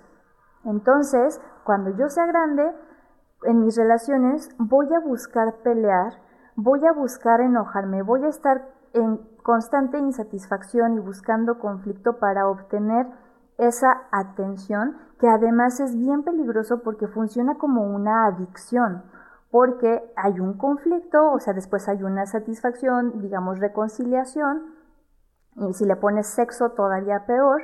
[0.63, 2.71] Entonces, cuando yo sea grande,
[3.45, 6.21] en mis relaciones voy a buscar pelear,
[6.55, 8.61] voy a buscar enojarme, voy a estar
[8.93, 13.07] en constante insatisfacción y buscando conflicto para obtener
[13.57, 19.03] esa atención, que además es bien peligroso porque funciona como una adicción
[19.55, 24.75] porque hay un conflicto, o sea, después hay una satisfacción, digamos, reconciliación,
[25.55, 27.61] y si le pones sexo todavía peor,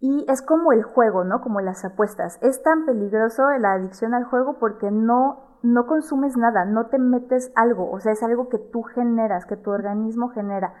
[0.00, 1.42] y es como el juego, ¿no?
[1.42, 2.38] Como las apuestas.
[2.40, 7.52] Es tan peligroso la adicción al juego porque no, no consumes nada, no te metes
[7.54, 10.72] algo, o sea, es algo que tú generas, que tu organismo genera.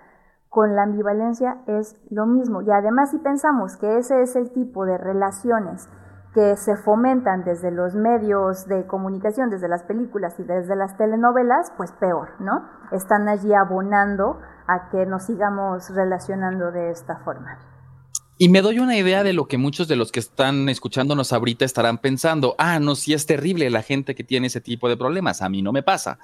[0.48, 2.62] Con la ambivalencia es lo mismo.
[2.62, 5.88] Y además si pensamos que ese es el tipo de relaciones
[6.34, 11.72] que se fomentan desde los medios de comunicación, desde las películas y desde las telenovelas,
[11.76, 12.64] pues peor, ¿no?
[12.92, 17.58] Están allí abonando a que nos sigamos relacionando de esta forma.
[18.40, 21.64] Y me doy una idea de lo que muchos de los que están escuchándonos ahorita
[21.64, 25.42] estarán pensando, ah, no, sí es terrible la gente que tiene ese tipo de problemas,
[25.42, 26.20] a mí no me pasa.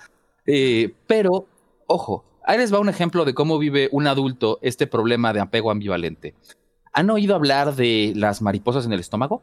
[0.46, 1.46] Eh, pero,
[1.88, 5.70] ojo, ahí les va un ejemplo de cómo vive un adulto este problema de apego
[5.70, 6.34] ambivalente.
[6.92, 9.42] ¿Han oído hablar de las mariposas en el estómago?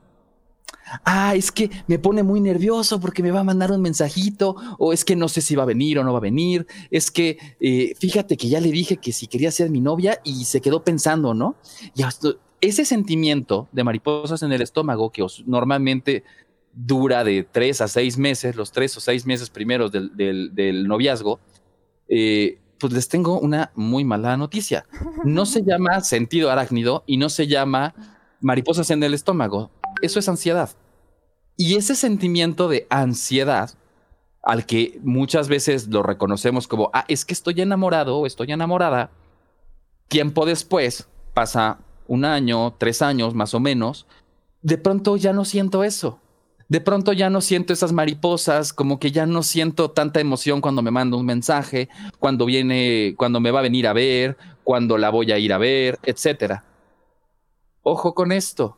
[1.05, 4.93] ah, es que me pone muy nervioso porque me va a mandar un mensajito, o
[4.93, 7.37] es que no sé si va a venir o no va a venir, es que
[7.59, 10.83] eh, fíjate que ya le dije que si quería ser mi novia y se quedó
[10.83, 11.55] pensando, ¿no?
[11.95, 12.03] Y
[12.61, 16.23] ese sentimiento de mariposas en el estómago que normalmente
[16.73, 21.39] dura de tres a seis meses, los tres o seis meses primeros del, noviazgo,
[22.07, 24.85] eh, pues les tengo una muy mala noticia.
[25.23, 27.93] No se llama sentido arácnido y no se llama
[28.39, 29.69] mariposas en el estómago.
[30.01, 30.71] Eso es ansiedad.
[31.57, 33.69] Y ese sentimiento de ansiedad,
[34.41, 39.11] al que muchas veces lo reconocemos como, ah, es que estoy enamorado o estoy enamorada,
[40.07, 44.07] tiempo después, pasa un año, tres años más o menos,
[44.63, 46.19] de pronto ya no siento eso.
[46.71, 50.81] De pronto ya no siento esas mariposas, como que ya no siento tanta emoción cuando
[50.81, 55.09] me manda un mensaje, cuando viene, cuando me va a venir a ver, cuando la
[55.09, 56.63] voy a ir a ver, etcétera.
[57.81, 58.77] Ojo con esto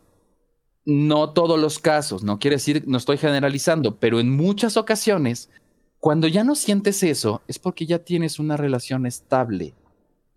[0.86, 5.52] no todos los casos, no quiere decir, no estoy generalizando, pero en muchas ocasiones,
[6.00, 9.76] cuando ya no sientes eso, es porque ya tienes una relación estable,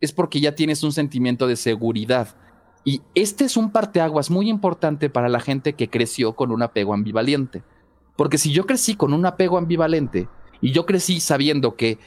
[0.02, 2.36] es porque ya tienes un sentimiento de seguridad.
[2.86, 6.94] Y este es un parteaguas muy importante para la gente que creció con un apego
[6.94, 7.64] ambivalente.
[8.14, 10.28] Porque si yo crecí con un apego ambivalente
[10.60, 11.98] y yo crecí sabiendo que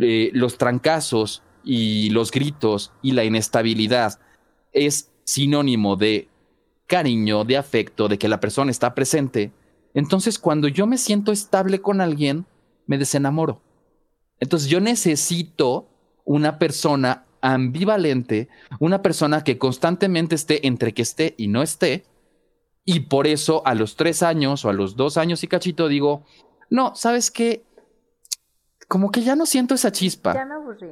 [0.00, 4.20] eh, los trancazos y los gritos y la inestabilidad
[4.72, 6.28] es sinónimo de
[6.86, 9.50] cariño, de afecto, de que la persona está presente,
[9.92, 12.46] entonces cuando yo me siento estable con alguien,
[12.86, 13.60] me desenamoro.
[14.38, 15.88] Entonces yo necesito
[16.24, 18.48] una persona ambivalente,
[18.78, 22.04] una persona que constantemente esté entre que esté y no esté,
[22.84, 26.24] y por eso a los tres años o a los dos años y cachito digo,
[26.70, 27.64] no, ¿sabes qué?
[28.88, 30.34] Como que ya no siento esa chispa.
[30.34, 30.88] Ya me aburrí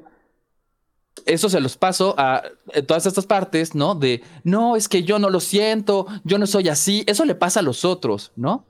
[1.25, 3.95] eso se los paso a eh, todas estas partes, ¿no?
[3.95, 7.61] De, no, es que yo no lo siento, yo no soy así, eso le pasa
[7.61, 8.67] a los otros, ¿no?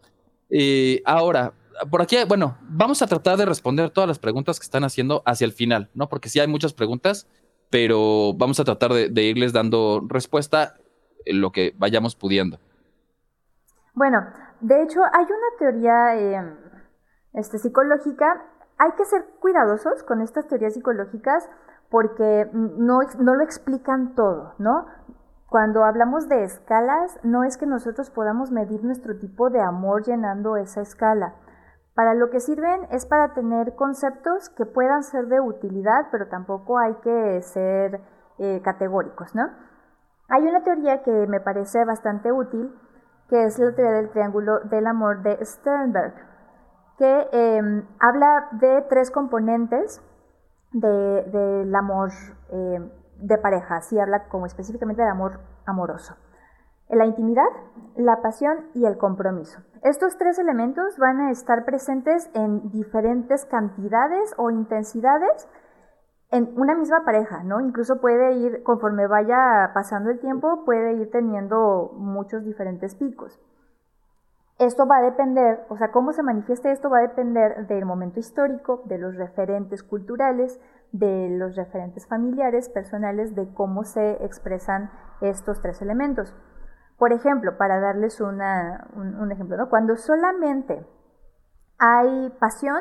[0.50, 1.54] Eh, ahora,
[1.90, 5.44] por aquí, bueno, vamos a tratar de responder todas las preguntas que están haciendo hacia
[5.44, 6.08] el final, ¿no?
[6.08, 7.26] Porque sí hay muchas preguntas,
[7.70, 10.74] pero vamos a tratar de, irles dando respuesta
[11.24, 12.58] en lo que vayamos pudiendo.
[13.94, 14.26] Bueno,
[14.60, 16.14] de hecho hay una teoría...
[16.16, 16.66] Em,
[17.36, 18.42] este, psicológica,
[18.78, 21.48] hay que ser cuidadosos con estas teorías psicológicas
[21.90, 24.86] porque no, no lo explican todo, ¿no?
[25.48, 30.56] Cuando hablamos de escalas, no es que nosotros podamos medir nuestro tipo de amor llenando
[30.56, 31.34] esa escala.
[31.96, 36.78] Para lo que sirven es para tener conceptos que puedan ser de utilidad, pero tampoco
[36.78, 38.02] hay que ser
[38.38, 39.48] eh, categóricos, ¿no?
[40.28, 42.70] Hay una teoría que me parece bastante útil,
[43.30, 46.12] que es la teoría del triángulo del amor de Sternberg,
[46.98, 50.02] que em, habla de tres componentes
[50.72, 52.10] del amor
[52.50, 56.14] em, de pareja, así habla como específicamente del amor amoroso.
[56.88, 57.48] La intimidad,
[57.96, 59.60] la pasión y el compromiso.
[59.82, 65.48] Estos tres elementos van a estar presentes en diferentes cantidades o intensidades
[66.30, 67.60] en una misma pareja, ¿no?
[67.60, 73.40] Incluso puede ir, conforme vaya pasando el tiempo, puede ir teniendo muchos diferentes picos.
[74.58, 78.20] Esto va a depender, o sea, cómo se manifieste esto va a depender del momento
[78.20, 80.58] histórico, de los referentes culturales,
[80.92, 86.34] de los referentes familiares, personales, de cómo se expresan estos tres elementos.
[86.98, 88.40] Por ejemplo, para darles un,
[89.30, 89.68] ejemplo, ¿no?
[89.68, 90.86] cuando solamente
[91.78, 92.80] hay pasión,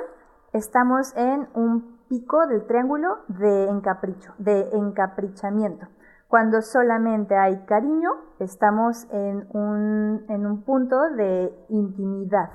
[0.54, 5.88] estamos en un pico del triángulo de encapricho, de encaprichamiento.
[6.28, 12.50] Cuando solamente hay cariño, estamos en un, en un punto de intimidad.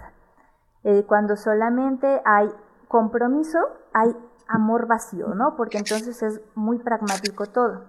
[0.83, 2.51] Eh, cuando solamente hay
[2.89, 3.59] compromiso,
[3.93, 4.17] hay
[4.49, 5.57] amor vacío, ¿no?
[5.57, 7.85] Porque entonces es muy pragmático todo.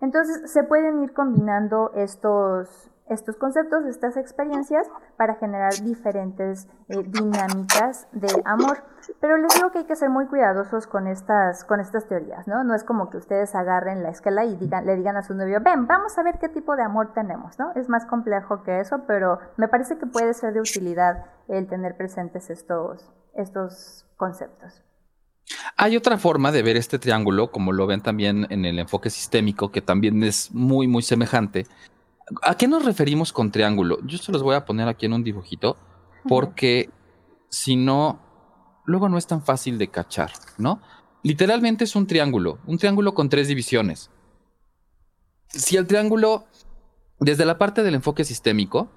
[0.00, 4.86] Entonces se pueden ir combinando estos, estos conceptos, estas experiencias
[5.16, 8.82] para generar diferentes eh, dinámicas de amor.
[9.20, 12.64] Pero les digo que hay que ser muy cuidadosos con estas, con estas teorías, ¿no?
[12.64, 15.60] No es como que ustedes agarren la escala y digan, le digan a su novio,
[15.62, 17.72] ven, vamos a ver qué tipo de amor tenemos, ¿no?
[17.74, 21.96] Es más complejo que eso, pero me parece que puede ser de utilidad el tener
[21.96, 24.82] presentes estos, estos conceptos.
[25.76, 29.70] Hay otra forma de ver este triángulo, como lo ven también en el enfoque sistémico,
[29.70, 31.66] que también es muy, muy semejante,
[32.42, 33.98] ¿A qué nos referimos con triángulo?
[34.04, 35.76] Yo se los voy a poner aquí en un dibujito,
[36.28, 36.90] porque
[37.50, 38.20] si no,
[38.86, 40.80] luego no es tan fácil de cachar, ¿no?
[41.22, 44.10] Literalmente es un triángulo, un triángulo con tres divisiones.
[45.48, 46.46] Si el triángulo,
[47.20, 48.88] desde la parte del enfoque sistémico,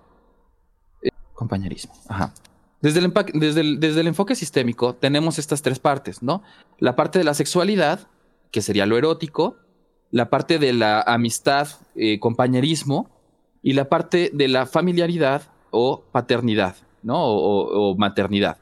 [1.02, 2.34] eh, compañerismo, ajá.
[2.82, 6.44] Desde el, desde, desde el enfoque sistémico tenemos estas tres partes, ¿no?
[6.80, 8.08] La parte de la sexualidad,
[8.52, 9.58] que sería lo erótico,
[10.12, 13.17] la parte de la amistad, eh, compañerismo,
[13.62, 17.24] y la parte de la familiaridad o paternidad, ¿no?
[17.26, 18.58] O, maternidad.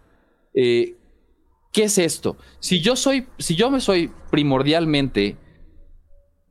[0.54, 0.96] Eh,
[1.72, 2.38] ¿Qué es esto?
[2.60, 5.38] Si yo soy, si yo me soy primordialmente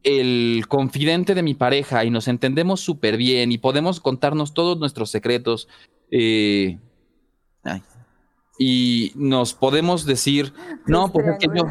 [0.02, 5.11] el confidente de mi pareja y nos entendemos súper bien y podemos contarnos todos nuestros
[5.11, 5.66] secretos
[6.11, 6.78] eh,
[8.59, 10.52] y nos podemos decir,
[10.87, 11.64] no, pues es que yo...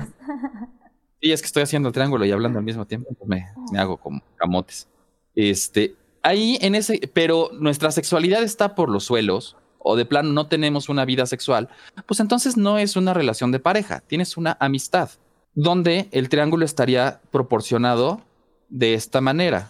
[1.21, 3.79] Sí, es que estoy haciendo el triángulo y hablando al mismo tiempo, pues me, me
[3.79, 4.89] hago como camotes.
[5.35, 10.47] Este, ahí en ese, pero nuestra sexualidad está por los suelos, o de plano no
[10.47, 11.69] tenemos una vida sexual,
[12.05, 15.09] pues entonces no es una relación de pareja, tienes una amistad,
[15.53, 18.21] donde el triángulo estaría proporcionado
[18.69, 19.69] de esta manera.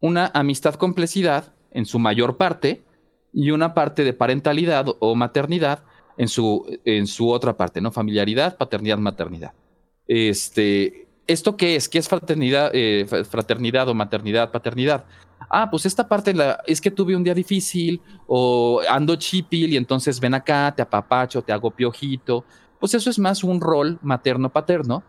[0.00, 2.82] Una amistad complicidad en su mayor parte
[3.32, 5.82] y una parte de parentalidad o maternidad
[6.18, 7.90] en su, en su otra parte, ¿no?
[7.90, 9.52] Familiaridad, paternidad, maternidad.
[10.06, 11.88] Este, ¿Esto qué es?
[11.88, 15.04] ¿Qué es fraternidad, eh, fraternidad o maternidad, paternidad?
[15.48, 16.34] Ah, pues esta parte
[16.66, 21.42] es que tuve un día difícil o ando chipil y entonces ven acá, te apapacho,
[21.42, 22.44] te hago piojito.
[22.78, 25.02] Pues eso es más un rol materno-paterno.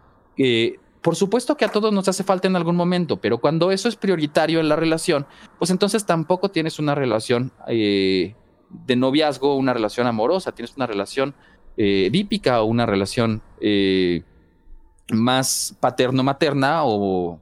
[1.01, 3.95] por supuesto que a todos nos hace falta en algún momento, pero cuando eso es
[3.95, 5.27] prioritario en la relación,
[5.59, 8.35] pues entonces tampoco tienes una relación eh,
[8.69, 11.35] de noviazgo, una relación amorosa, tienes una relación
[11.77, 14.23] eh, dípica o una relación eh,
[15.11, 17.39] más paterno-materna o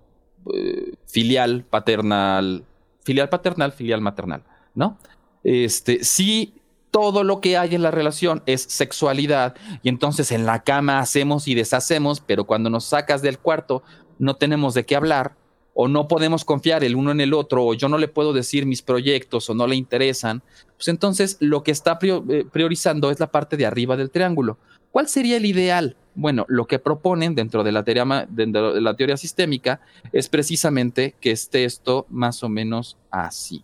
[0.54, 2.64] eh, filial paternal,
[3.04, 4.44] filial paternal, filial maternal,
[4.76, 4.98] ¿no?
[5.44, 6.54] Este, si
[6.92, 11.48] todo lo que hay en la relación es sexualidad y entonces en la cama hacemos
[11.48, 13.84] y deshacemos, pero cuando nos sacas del cuarto
[14.20, 15.36] no tenemos de qué hablar
[15.74, 18.66] o no podemos confiar el uno en el otro o yo no le puedo decir
[18.66, 20.44] mis proyectos o no le interesan,
[20.78, 24.60] pues entonces lo que está eh, priorizando es la parte de arriba del triángulo.
[24.94, 25.98] ¿Cuál sería el ideal?
[26.14, 28.46] Bueno, lo que proponen dentro de la teoría, de
[28.80, 29.82] la teoría sistémica
[30.12, 33.64] es precisamente que esté esto más o menos así.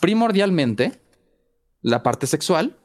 [0.00, 0.92] Primordialmente,
[1.82, 2.76] la parte sexual,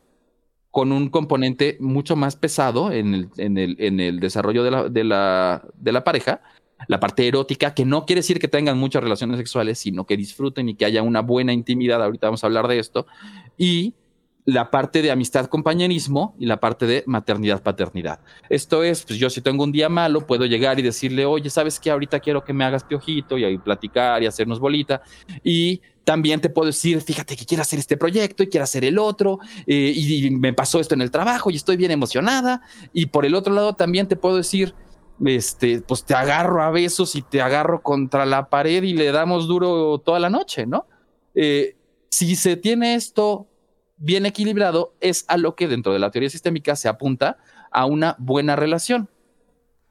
[0.72, 6.42] con un componente mucho más pesado en el, desarrollo de la, pareja,
[6.88, 10.68] la parte erótica, que no quiere decir que tengan muchas relaciones sexuales, sino que disfruten
[10.68, 13.06] y que haya una buena intimidad, ahorita vamos a hablar de esto,
[13.56, 13.94] y
[14.50, 18.20] la parte de amistad, compañerismo y la parte de maternidad, paternidad.
[18.50, 21.80] Esto es, pues yo si tengo un día malo, puedo llegar y decirle, oye, ¿sabes
[21.80, 21.92] qué?
[21.92, 25.04] Ahorita quiero que me hagas piojito y ahí platicar y hacernos bolita.
[25.44, 28.98] Y también te puedo decir, fíjate que quiero hacer este proyecto y quiero hacer el
[28.98, 29.38] otro,
[29.68, 32.64] eh, y, me pasó esto en el trabajo y estoy bien emocionada.
[32.92, 34.74] Y por el otro lado también te puedo decir,
[35.24, 39.48] este, pues te agarro a besos y te agarro contra la pared y le damos
[39.48, 40.88] duro toda la noche, ¿no?
[41.36, 41.76] Eh,
[42.10, 43.49] si se tiene esto
[44.00, 47.38] bien equilibrado, es a lo que dentro de la teoría sistémica se apunta
[47.72, 49.10] a una buena relación.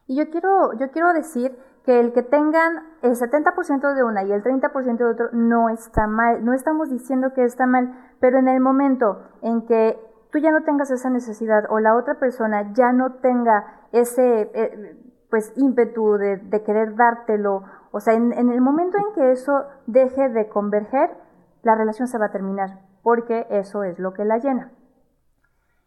[0.06, 4.32] Y yo quiero, yo quiero decir que el que tengan el 70% de una y
[4.32, 8.48] el 30% de otro no está mal, no estamos diciendo que está mal, pero en
[8.48, 9.98] el momento en que
[10.32, 14.96] tú ya no tengas esa necesidad o la otra persona ya no tenga ese eh,
[15.30, 20.30] pues ímpetu de, querer dártelo, o sea, en, en el momento en que eso deje
[20.30, 21.10] de converger,
[21.62, 24.70] la relación se va a terminar porque eso es lo que la llena.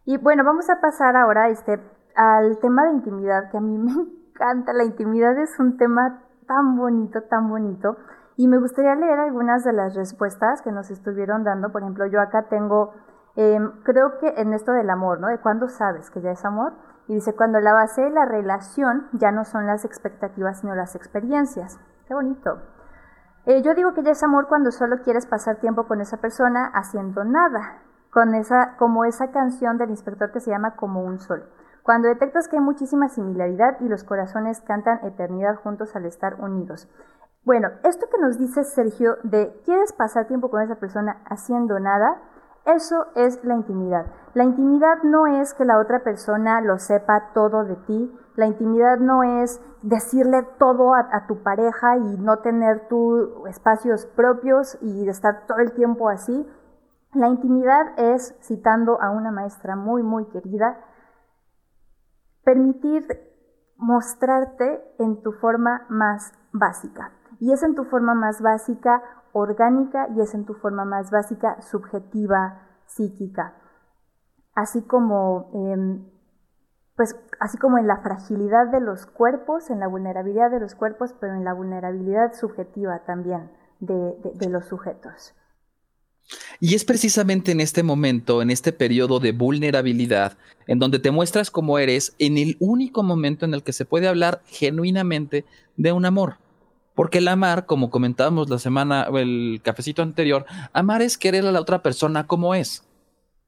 [0.05, 1.79] Y bueno, vamos a pasar ahora este,
[2.15, 4.73] al tema de intimidad, que a mí me encanta.
[4.73, 7.95] La intimidad es un tema tan bonito, tan bonito.
[8.37, 11.71] Y me gustaría leer algunas de las respuestas que nos estuvieron dando.
[11.71, 12.95] Por ejemplo, yo acá tengo,
[13.35, 15.27] em, creo que en esto del amor, ¿no?
[15.27, 16.73] De cuándo sabes que ya es amor.
[17.07, 20.95] Y dice, cuando la base de la relación ya no son las expectativas, sino las
[20.95, 21.79] experiencias.
[22.07, 22.57] Qué bonito.
[23.45, 26.71] Eh, yo digo que ya es amor cuando solo quieres pasar tiempo con esa persona
[26.73, 27.81] haciendo nada,
[28.11, 31.49] con esa, como esa canción del inspector que se llama Como un sol.
[31.81, 36.87] Cuando detectas que hay muchísima similaridad y los corazones cantan eternidad juntos al estar unidos.
[37.43, 42.21] Bueno, esto que nos dice Sergio de quieres pasar tiempo con esa persona haciendo nada,
[42.65, 44.05] eso es la intimidad.
[44.33, 48.97] La intimidad no es que la otra persona lo sepa todo de ti, la intimidad
[48.97, 55.45] no es decirle todo a, tu pareja y no tener tus espacios propios y estar
[55.47, 56.47] todo el tiempo así.
[57.13, 60.79] La intimidad es, citando a una maestra muy, muy querida,
[62.45, 63.05] permitir
[63.75, 67.11] mostrarte en tu forma más básica.
[67.39, 69.03] Y es en tu forma más básica
[69.33, 73.55] orgánica y es en tu forma más básica subjetiva, psíquica.
[74.53, 76.05] Así como em,
[76.95, 81.11] pues así como en la fragilidad de los cuerpos, en la vulnerabilidad de los cuerpos,
[81.19, 85.33] pero en la vulnerabilidad subjetiva también de, los sujetos.
[86.59, 91.49] Y es precisamente en este momento, en este periodo de vulnerabilidad, en donde te muestras
[91.49, 95.43] como eres, en el único momento en el que se puede hablar genuinamente
[95.77, 96.35] de un amor.
[96.95, 101.61] Porque el amar, como comentábamos la semana, el cafecito anterior, amar es querer a la
[101.61, 102.83] otra persona como es.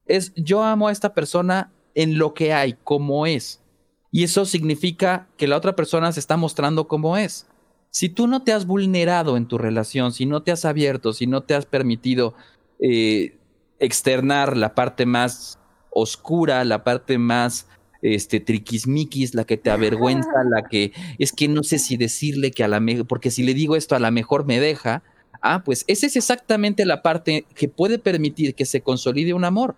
[0.06, 3.62] Es yo amo a esta persona en lo que hay, como es.
[4.10, 7.46] Y eso significa que la otra persona se está mostrando como es.
[7.90, 11.26] Si tú no te has vulnerado en tu relación, si no te has abierto, si
[11.26, 12.34] no te has permitido
[12.80, 13.36] eh,
[13.78, 15.58] externar la parte más
[15.90, 17.68] oscura, la parte más
[18.04, 22.62] este triquismiquis, la que te avergüenza, la que es que no sé si decirle que
[22.62, 25.02] a la mejor, porque si le digo esto a la mejor me deja,
[25.40, 29.76] ah, pues esa es exactamente la parte que puede permitir que se consolide un amor.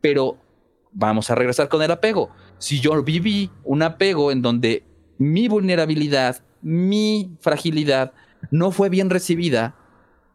[0.00, 0.38] Pero
[0.92, 2.30] vamos a regresar con el apego.
[2.58, 4.84] Si yo viví un apego en donde
[5.18, 8.12] mi vulnerabilidad, mi fragilidad
[8.50, 9.74] no fue bien recibida,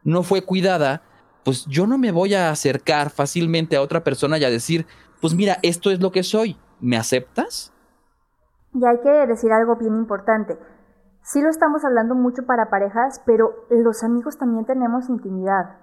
[0.04, 1.04] no fue cuidada,
[1.44, 4.86] pues yo no me voy a acercar fácilmente a otra persona y a decir,
[5.22, 7.74] pues mira, esto es lo que soy, ¿me aceptas?
[8.74, 10.58] Y hay que decir algo bien importante.
[11.22, 15.78] Sí lo estamos hablando mucho para parejas, pero los amigos también tenemos intimidad.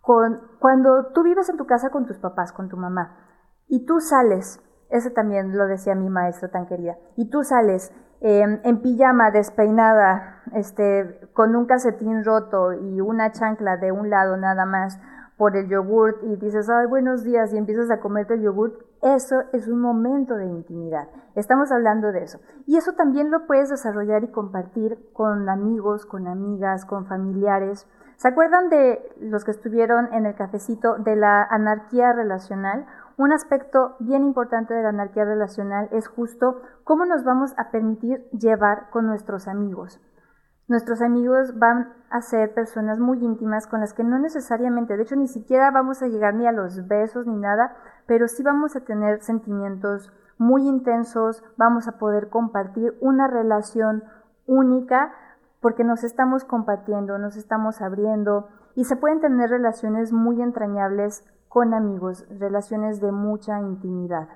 [0.00, 3.16] Con, cuando tú vives en tu casa con tus papás, con tu mamá,
[3.68, 8.60] y tú sales, ese también lo decía mi maestra tan querida, y tú sales em,
[8.64, 14.64] en pijama, despeinada, este, con un casetín roto y una chancla de un lado nada
[14.64, 14.98] más
[15.38, 19.36] por el yogurt y dices, ay, buenos días, y empiezas a comerte el yogurt, eso
[19.52, 21.08] es un momento de intimidad.
[21.36, 22.40] Estamos hablando de eso.
[22.66, 27.86] Y eso también lo puedes desarrollar y compartir con amigos, con amigas, con familiares.
[28.16, 32.86] ¿Se acuerdan de los que estuvieron en el cafecito de la anarquía relacional?
[33.16, 38.28] Un aspecto bien importante de la anarquía relacional es justo cómo nos vamos a permitir
[38.30, 40.00] llevar con nuestros amigos.
[40.68, 45.16] Nuestros amigos van a ser personas muy íntimas con las que no necesariamente, de hecho
[45.16, 47.74] ni siquiera vamos a llegar ni a los besos ni nada,
[48.06, 54.04] pero sí vamos a tener sentimientos muy intensos, vamos a poder compartir una relación
[54.46, 55.14] única
[55.60, 61.72] porque nos estamos compartiendo, nos estamos abriendo y se pueden tener relaciones muy entrañables con
[61.72, 64.28] amigos, relaciones de mucha intimidad.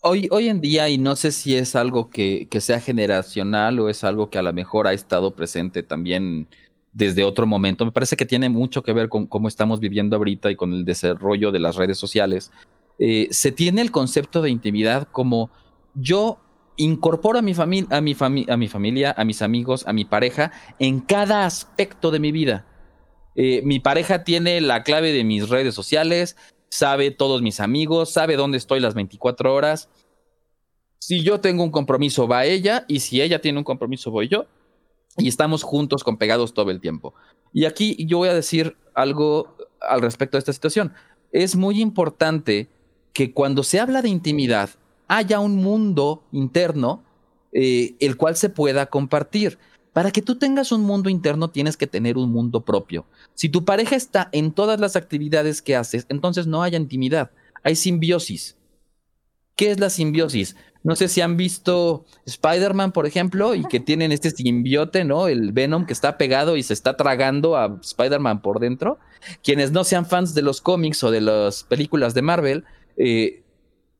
[0.00, 4.04] Hoy, hoy en día, y no sé si es algo que, sea generacional o es
[4.04, 6.46] algo que a lo mejor ha estado presente también
[6.92, 7.84] desde otro momento.
[7.84, 10.84] Me parece que tiene mucho que ver con cómo estamos viviendo ahorita y con el
[10.84, 12.52] desarrollo de las redes sociales.
[13.00, 15.50] Eh, se tiene el concepto de intimidad como
[15.94, 16.38] yo
[16.76, 18.14] incorporo a mi, familia, a, mi
[18.48, 22.64] a mi familia, a mis amigos, a mi pareja en cada aspecto de mi vida.
[23.34, 26.36] Eh, mi pareja tiene la clave de mis redes sociales,
[26.70, 29.88] sabe todos mis amigos, sabe dónde estoy las 24 horas.
[30.98, 34.46] Si yo tengo un compromiso, va ella, y si ella tiene un compromiso, voy yo.
[35.16, 37.14] Y estamos juntos con pegados todo el tiempo.
[37.52, 40.92] Y aquí yo voy a decir algo al respecto de esta situación.
[41.32, 42.68] Es muy importante
[43.12, 44.70] que cuando se habla de intimidad
[45.08, 47.02] haya un mundo interno
[47.52, 49.58] eh, el cual se pueda compartir.
[49.92, 53.06] Para que tú tengas un mundo interno tienes que tener un mundo propio.
[53.34, 57.30] Si tu pareja está en todas las actividades que haces, entonces no hay intimidad,
[57.62, 58.56] hay simbiosis.
[59.56, 60.54] ¿Qué es la simbiosis?
[60.84, 65.26] No sé si han visto Spider-Man, por ejemplo, y que tienen este simbiote, ¿no?
[65.26, 68.98] El Venom que está pegado y se está tragando a Spider-Man por dentro.
[69.42, 72.64] Quienes no sean fans de los cómics o de las películas de Marvel,
[72.96, 73.42] eh,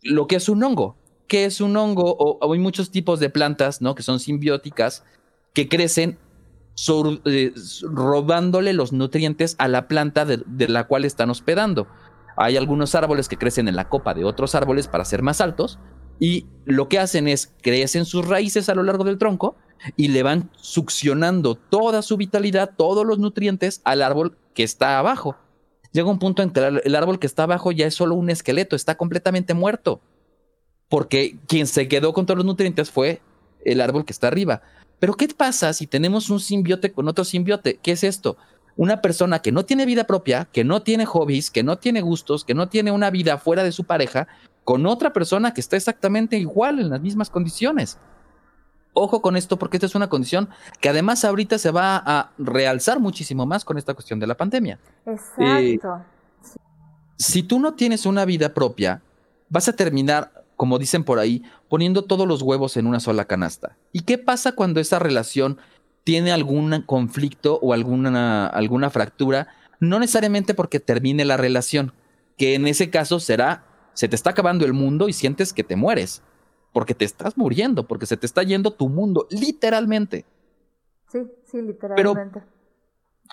[0.03, 0.97] lo que es un hongo.
[1.27, 2.17] ¿Qué es un hongo?
[2.19, 3.95] O, hay muchos tipos de plantas, ¿no?
[3.95, 5.05] Que son simbióticas,
[5.55, 6.19] que crecen
[7.25, 11.89] eh, robándole los nutrientes a la planta de, la cual están hospedando.
[12.37, 15.79] Hay algunos árboles que crecen en la copa de otros árboles para ser más altos
[16.21, 19.57] y lo que hacen es crecen sus raíces a lo largo del tronco
[19.97, 25.37] y le van succionando toda su vitalidad, todos los nutrientes al árbol que está abajo
[25.93, 28.77] llega un punto en que el árbol que está abajo ya es solo un esqueleto,
[28.77, 30.01] está completamente muerto.
[30.89, 33.21] Porque quien se quedó con todos los nutrientes fue
[33.65, 34.63] el árbol que está arriba.
[34.99, 37.79] Pero ¿qué pasa si tenemos un simbiote con otro simbiote?
[37.83, 38.37] ¿Qué es esto?
[38.77, 42.45] Una persona que no tiene vida propia, que no tiene hobbies, que no tiene gustos,
[42.45, 44.29] que no tiene una vida fuera de su pareja,
[44.65, 47.99] con otra persona que está exactamente igual en las mismas condiciones.
[48.93, 50.49] Ojo con esto porque esta es una condición
[50.81, 54.79] que además ahorita se va a realzar muchísimo más con esta cuestión de la pandemia.
[55.07, 55.43] Exacto.
[55.43, 55.79] Eh,
[57.17, 59.03] si tú no tienes una vida propia,
[59.49, 63.79] vas a terminar, como dicen por ahí, poniendo todos los huevos en una sola canasta.
[63.93, 65.57] ¿Y qué pasa cuando esa relación
[66.05, 69.49] tiene algún conflicto o alguna, alguna fractura?
[69.81, 71.95] No necesariamente porque termine la relación,
[72.37, 75.77] que en ese caso será, se te está acabando el mundo y sientes que te
[75.77, 76.23] mueres
[76.73, 80.25] porque te estás muriendo, porque se te está yendo tu mundo, literalmente.
[81.11, 82.41] Sí, sí, literalmente.
[82.41, 82.53] Pero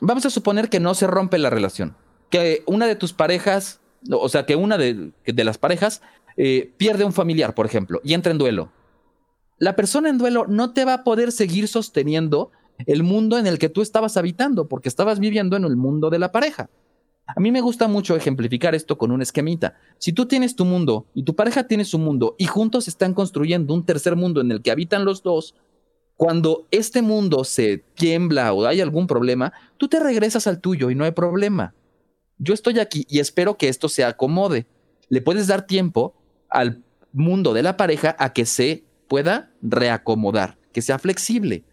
[0.02, 1.96] vamos a suponer que no se rompe la relación,
[2.30, 6.02] que una de tus parejas, o sea, que una de, las parejas
[6.38, 8.72] eh, pierde un familiar, por ejemplo, y entra en duelo.
[9.58, 12.52] La persona en duelo no te va a poder seguir sosteniendo
[12.86, 16.20] el mundo en el que tú estabas habitando, porque estabas viviendo en el mundo de
[16.20, 16.70] la pareja.
[17.28, 19.76] A mí me gusta mucho ejemplificar esto con un esquemita.
[19.98, 23.74] Si tú tienes tu mundo y tu pareja tiene su mundo y juntos están construyendo
[23.74, 25.56] un tercer mundo en el que habitan los dos,
[26.18, 30.96] cuando este mundo se tiembla o hay algún problema, tú te regresas al tuyo y
[30.96, 31.74] no hay problema.
[32.38, 34.68] Yo estoy aquí y espero que esto se acomode.
[35.10, 36.14] Le puedes dar tiempo
[36.50, 41.64] al mundo de la pareja a que se pueda reacomodar, que sea flexible.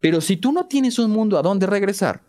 [0.00, 2.22] Pero si tú no tienes un mundo a donde regresar,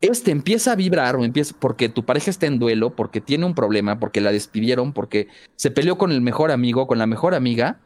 [0.00, 3.54] este empieza a vibrar o empieza porque tu pareja está en duelo, porque tiene un
[3.54, 7.80] problema, porque la despidieron, porque se peleó con el mejor amigo, con la mejor amiga,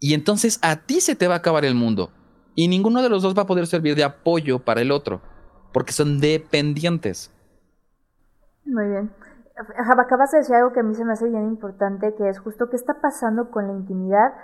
[0.00, 2.12] y entonces a ti se te va a acabar el mundo.
[2.54, 5.22] Y ninguno de los dos va a poder servir de apoyo para el otro,
[5.72, 7.30] porque son dependientes.
[8.64, 9.10] Muy bien.
[9.76, 12.68] Acabas de decir algo que a mí se me hace bien importante, que es justo
[12.70, 14.34] qué está pasando con la intimidad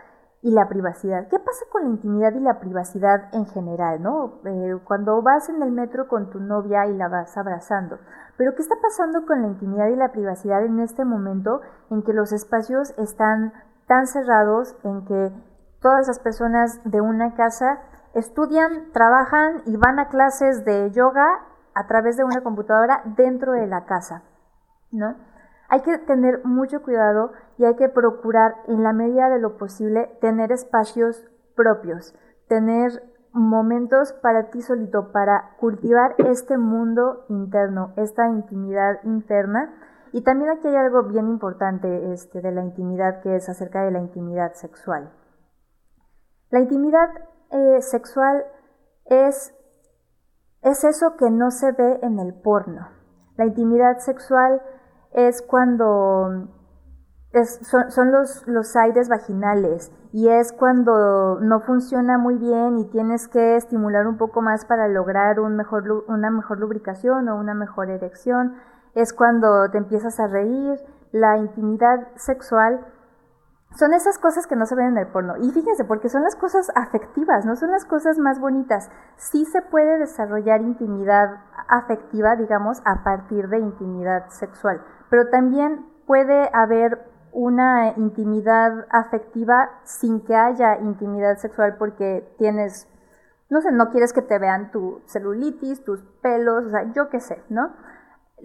[0.43, 1.29] y la privacidad.
[1.29, 4.41] ¿Qué pasa con la intimidad y la privacidad en general, no?
[4.45, 7.99] Eh, cuando vas en el metro con tu novia y la vas abrazando.
[8.37, 12.13] Pero ¿qué está pasando con la intimidad y la privacidad en este momento en que
[12.13, 13.55] los espacios están
[13.87, 15.33] tan cerrados, en que
[15.81, 17.81] todas las personas de una casa
[18.15, 21.27] estudian, trabajan y van a clases de yoga
[21.75, 24.23] a través de una computadora dentro de la casa,
[24.95, 25.17] ¿no?
[25.69, 30.11] Hay que tener mucho cuidado y hay que procurar en la medida de lo posible
[30.21, 32.15] tener espacios propios,
[32.49, 39.75] tener momentos para ti solito, para cultivar este mundo interno, esta intimidad interna.
[40.13, 43.91] Y también aquí hay algo bien importante este, de la intimidad que es acerca de
[43.91, 45.11] la intimidad sexual.
[46.51, 47.09] La intimidad
[47.51, 48.45] eh, sexual
[49.07, 49.53] es,
[50.63, 52.89] es eso que no se ve en el porno.
[53.37, 54.63] La intimidad sexual
[55.15, 56.49] es cuando
[57.89, 63.57] son, los, los, aires vaginales y es cuando no funciona muy bien y tienes que
[63.57, 68.57] estimular un poco más para lograr un mejor, una mejor lubricación o una mejor erección.
[68.95, 70.79] Es cuando te empiezas a reír.
[71.11, 72.85] La intimidad sexual
[73.77, 75.37] son esas cosas que no se ven en el porno.
[75.37, 78.89] Y fíjense, porque son las cosas afectivas, no son las cosas más bonitas.
[79.17, 86.51] Sí se puede desarrollar intimidad afectiva, digamos, a partir de intimidad sexual, pero también puede
[86.53, 92.89] haber una intimidad afectiva sin que haya intimidad sexual porque tienes,
[93.51, 97.19] no sé, no quieres que te vean tu celulitis, tus pelos, o sea, yo qué
[97.19, 97.75] sé, ¿no?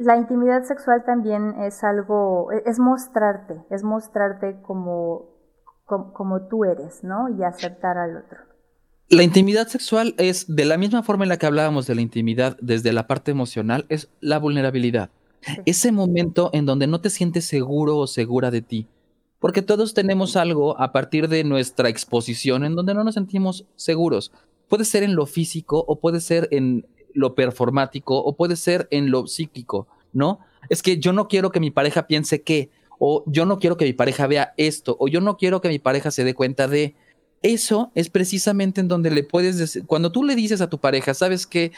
[0.02, 5.36] La intimidad sexual también es algo, es mostrarte, es mostrarte como,
[5.84, 7.28] como, tú eres, ¿no?
[7.38, 8.38] Y aceptar al otro.
[9.10, 12.56] La intimidad sexual es, de la misma forma en la que hablábamos de la intimidad
[12.62, 15.10] desde la parte emocional, es la vulnerabilidad.
[15.66, 18.88] Ese momento en donde no te sientes seguro o segura de ti.
[19.38, 24.32] Porque todos tenemos algo a partir de nuestra exposición en donde no nos sentimos seguros.
[24.70, 29.12] Puede ser en lo físico o puede ser en lo performático o puede ser en
[29.12, 30.40] lo psíquico, ¿no?
[30.70, 33.86] Es que yo no quiero que mi pareja piense que, o yo no quiero que
[33.86, 36.96] mi pareja vea esto, o yo no quiero que mi pareja se dé cuenta de...
[37.42, 41.14] Eso es precisamente en donde le puedes decir, cuando tú le dices a tu pareja,
[41.14, 41.72] sabes que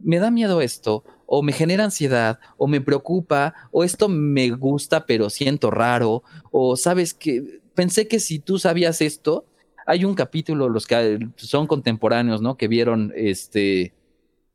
[0.00, 5.04] me da miedo esto, o me genera ansiedad, o me preocupa, o esto me gusta
[5.06, 9.46] pero siento raro, o sabes que pensé que si tú sabías esto,
[9.86, 12.56] hay un capítulo, los que son contemporáneos, ¿no?
[12.56, 13.92] Que vieron este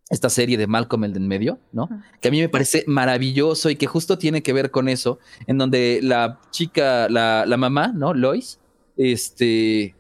[0.10, 1.88] esta serie de Malcolm el de en medio, ¿no?
[2.20, 5.58] Que a mí me parece maravilloso y que justo tiene que ver con eso, en
[5.58, 8.14] donde la chica, la, la mamá, ¿no?
[8.14, 8.60] Lois,
[8.98, 9.96] este,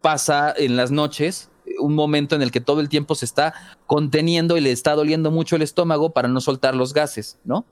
[0.00, 3.54] pasa en las noches un momento en el que todo el tiempo se está
[3.86, 7.64] conteniendo y le está doliendo mucho el estómago para no soltar los gases, ¿no?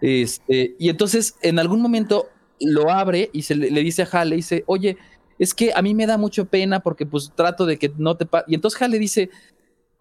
[0.00, 2.28] Este, y entonces en algún momento
[2.60, 4.96] lo abre y se le, le dice a Hal, le dice, oye,
[5.38, 8.26] es que a mí me da mucho pena porque pues trato de que no te...
[8.46, 9.30] Y entonces Hal le dice,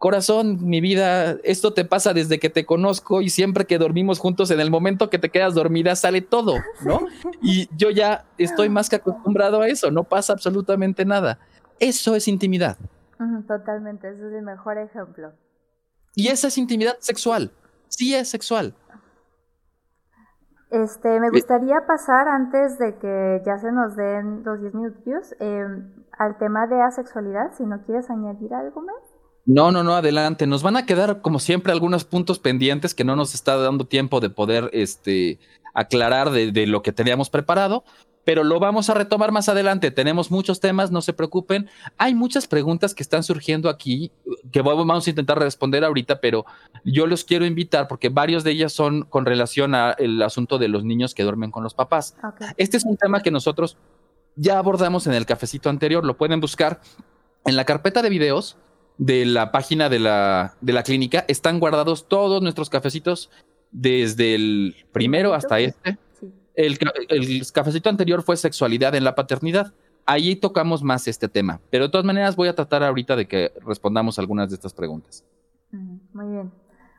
[0.06, 4.52] corazón, mi vida, esto te pasa desde que te conozco y siempre que dormimos juntos,
[4.52, 7.00] en el momento que te quedas dormida sale todo, ¿no?
[7.42, 11.40] Y yo ya estoy más que acostumbrado a eso, no pasa absolutamente nada.
[11.80, 12.78] Eso es intimidad.
[13.48, 15.34] Totalmente, ese es el mejor ejemplo.
[16.14, 17.52] Y esa es intimidad sexual,
[17.88, 18.76] sí es sexual.
[20.70, 25.92] Este, me gustaría pasar antes de que ya se nos den los 10 minutos em,
[26.12, 29.15] al tema de asexualidad, si no quieres añadir algo más.
[29.46, 30.48] No, no, no, adelante.
[30.48, 34.20] Nos van a quedar, como siempre, algunos puntos pendientes que no nos está dando tiempo
[34.20, 35.40] de poder este,
[35.76, 37.84] aclarar de, lo que teníamos preparado,
[38.24, 39.92] pero lo vamos a retomar más adelante.
[39.92, 41.70] Tenemos muchos temas, no se preocupen.
[41.98, 44.12] Hay muchas preguntas que están surgiendo aquí
[44.52, 46.46] que vamos a intentar responder ahorita, pero
[46.84, 50.84] yo los quiero invitar porque varios de ellas son con relación al asunto de los
[50.84, 52.16] niños que duermen con los papás.
[52.58, 53.78] Este es un tema que nosotros
[54.36, 56.82] ya abordamos en el cafecito anterior, lo pueden buscar
[57.46, 58.58] en la carpeta de videos
[58.98, 63.30] de la página de la, de la clínica están guardados todos nuestros cafecitos
[63.72, 65.98] desde el primero hasta este.
[66.56, 66.78] El,
[67.10, 69.74] el, cafecito anterior fue sexualidad en la paternidad.
[70.06, 73.52] Ahí tocamos más este tema, pero de todas maneras voy a tratar ahorita de que
[73.66, 75.26] respondamos algunas de estas preguntas.
[75.72, 76.52] Muy bien.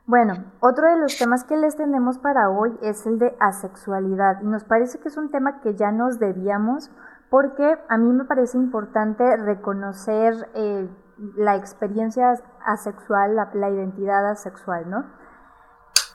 [0.05, 4.45] Bueno, otro de los temas que les tenemos para hoy es el de asexualidad y
[4.45, 6.89] nos parece que es un tema que ya nos debíamos
[7.29, 10.87] porque a mí me parece importante reconocer eh,
[11.35, 12.33] la experiencia
[12.65, 15.05] asexual, la, identidad asexual, ¿no?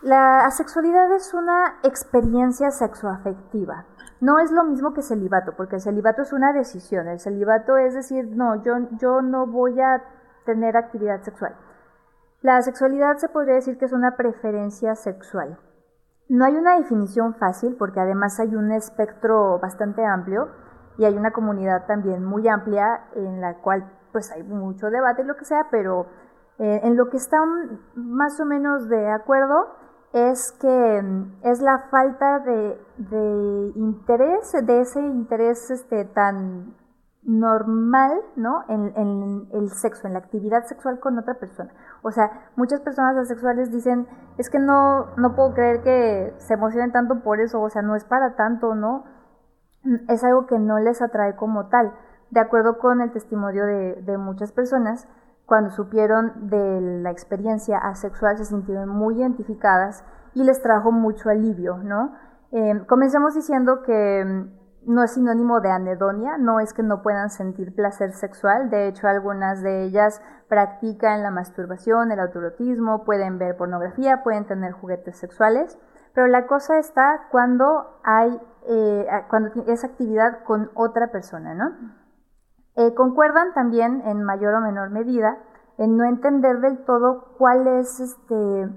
[0.03, 3.86] La asexualidad es una experiencia sexoafectiva.
[4.20, 7.09] No es lo mismo que celibato, porque el celibato es una decisión.
[7.09, 10.03] El celibato es decir, no, yo, yo no voy a
[10.44, 11.57] tener actividad sexual.
[12.40, 15.59] La sexualidad se podría decir que es una preferencia sexual.
[16.28, 20.48] No hay una definición fácil porque además hay un espectro bastante amplio
[20.98, 25.25] y hay una comunidad también muy amplia en la cual pues hay mucho debate y
[25.25, 26.07] lo que sea, pero
[26.59, 29.75] eh, en lo que están más o menos de acuerdo
[30.13, 36.75] es que mm, es la falta de, interés, de ese interés este, tan
[37.25, 38.65] normal, ¿no?
[38.69, 41.71] En, en, el sexo, en la actividad sexual con otra persona.
[42.03, 44.09] O sea, muchas personas asexuales dicen,
[44.39, 47.95] es que no, no puedo creer que se emocionen tanto por eso, o sea, no
[47.95, 49.05] es para tanto, ¿no?
[50.09, 51.93] Es algo que no les atrae como tal.
[52.33, 55.07] De acuerdo con el testimonio de, muchas personas,
[55.45, 60.03] cuando supieron de la experiencia asexual se sintieron muy identificadas
[60.33, 62.14] y les trajo mucho alivio, ¿no?
[62.51, 67.28] Eh, comencemos diciendo que mm, no es sinónimo de anedonia, no es que no puedan
[67.28, 73.59] sentir placer sexual, de hecho algunas de ellas practican la masturbación, el autorotismo, pueden ver
[73.59, 75.78] pornografía, pueden tener juguetes sexuales,
[76.14, 82.01] pero la cosa está cuando hay, eh, cuando es actividad con otra persona, ¿no?
[82.77, 85.39] Eh, concuerdan también en mayor o menor medida
[85.79, 88.68] en no entender del todo cuál es este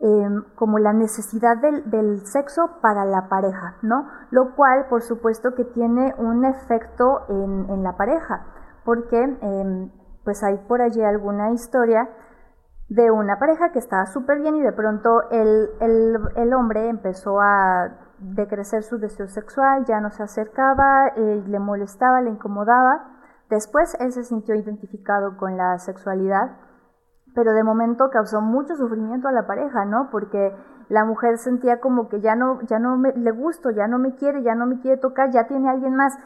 [0.00, 4.08] em, como la necesidad del, sexo para la pareja, ¿no?
[4.30, 8.46] Lo cual, por supuesto, que tiene un efecto en, la pareja,
[8.84, 9.90] porque em,
[10.24, 12.08] pues hay por allí alguna historia
[12.88, 15.70] de una pareja que estaba súper bien y de pronto el,
[16.36, 22.20] el, hombre empezó a decrecer su deseo sexual, ya no se acercaba, eh, le molestaba,
[22.20, 23.18] le incomodaba.
[23.50, 26.56] Después él se sintió identificado con la sexualidad,
[27.34, 30.08] pero de momento causó mucho sufrimiento a la pareja, ¿no?
[30.10, 30.54] Porque
[30.88, 34.14] la mujer sentía como que ya no, ya no me, le gusto, ya no me
[34.14, 36.16] quiere, ya no me quiere tocar, ya tiene alguien más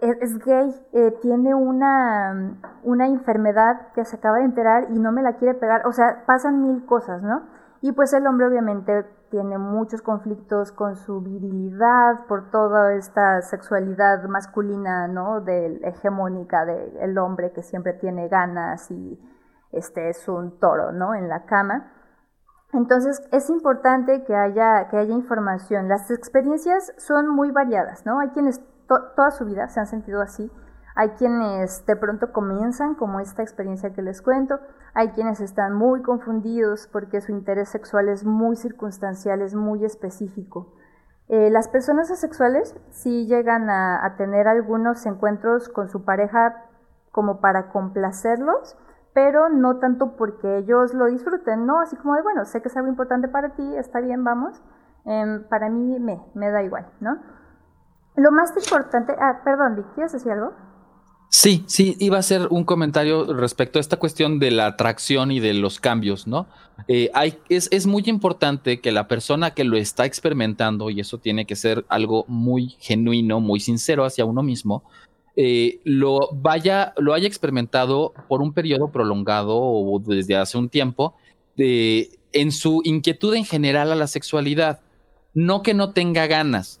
[0.00, 5.22] es, gay, eh, tiene una, una enfermedad que se acaba de enterar y no me
[5.22, 7.42] la quiere pegar, o sea, pasan mil cosas, ¿no?
[7.80, 14.24] Y pues el hombre obviamente tiene muchos conflictos con su virilidad, por toda esta sexualidad
[14.24, 15.40] masculina, ¿no?
[15.40, 19.20] Del hegemónica del hombre que siempre tiene ganas y
[19.70, 21.14] este es un toro, ¿no?
[21.14, 21.92] En la cama.
[22.72, 25.88] Entonces es importante que haya, que haya información.
[25.88, 28.20] Las experiencias son muy variadas, ¿no?
[28.20, 30.50] Hay quienes toda su vida se han sentido así.
[30.98, 34.58] Hay quienes de pronto comienzan como esta experiencia que les cuento,
[34.94, 40.74] hay quienes están muy confundidos porque su interés sexual es muy circunstancial, es muy específico.
[41.28, 46.64] Eh, las personas asexuales sí llegan a, tener algunos encuentros con su pareja
[47.12, 48.76] como para complacerlos,
[49.14, 51.78] pero no tanto porque ellos lo disfruten, ¿no?
[51.78, 54.60] Así como de, bueno, sé que es algo importante para ti, está bien, vamos.
[55.04, 57.18] Em, para mí me, me da igual, ¿no?
[58.16, 60.54] Lo más importante, ah, perdón, Vic, ¿quieres decir algo?
[61.30, 65.40] Sí, sí, iba a ser un comentario respecto a esta cuestión de la atracción y
[65.40, 66.46] de los cambios, ¿no?
[66.86, 67.10] Eh,
[67.50, 71.54] es, es, muy importante que la persona que lo está experimentando, y eso tiene que
[71.54, 74.84] ser algo muy genuino, muy sincero hacia uno mismo,
[75.36, 81.14] eh, lo vaya, lo haya experimentado por un periodo prolongado o desde hace un tiempo,
[81.56, 84.80] de, en su inquietud en general a la sexualidad.
[85.34, 86.80] No que no tenga ganas,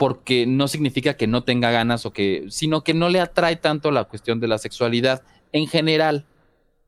[0.00, 3.90] porque no significa que no tenga ganas o que, sino que no le atrae tanto
[3.90, 5.22] la cuestión de la sexualidad
[5.52, 6.24] en general.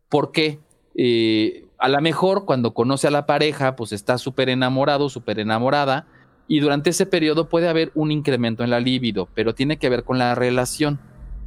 [0.09, 0.61] ¿Por qué?
[0.97, 6.07] Eh, a lo mejor cuando conoce a la pareja, pues está súper enamorado, súper enamorada,
[6.49, 10.05] y durante ese periodo puede haber un incremento en la libido, pero tiene que ver
[10.05, 10.99] con la relación.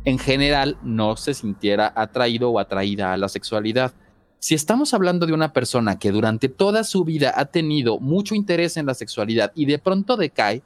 [0.03, 3.95] En general, no se sintiera atraído o atraída a la sexualidad.
[4.37, 8.77] Si estamos hablando de una persona que durante toda su vida ha tenido mucho interés
[8.77, 10.61] en la sexualidad y de pronto decae,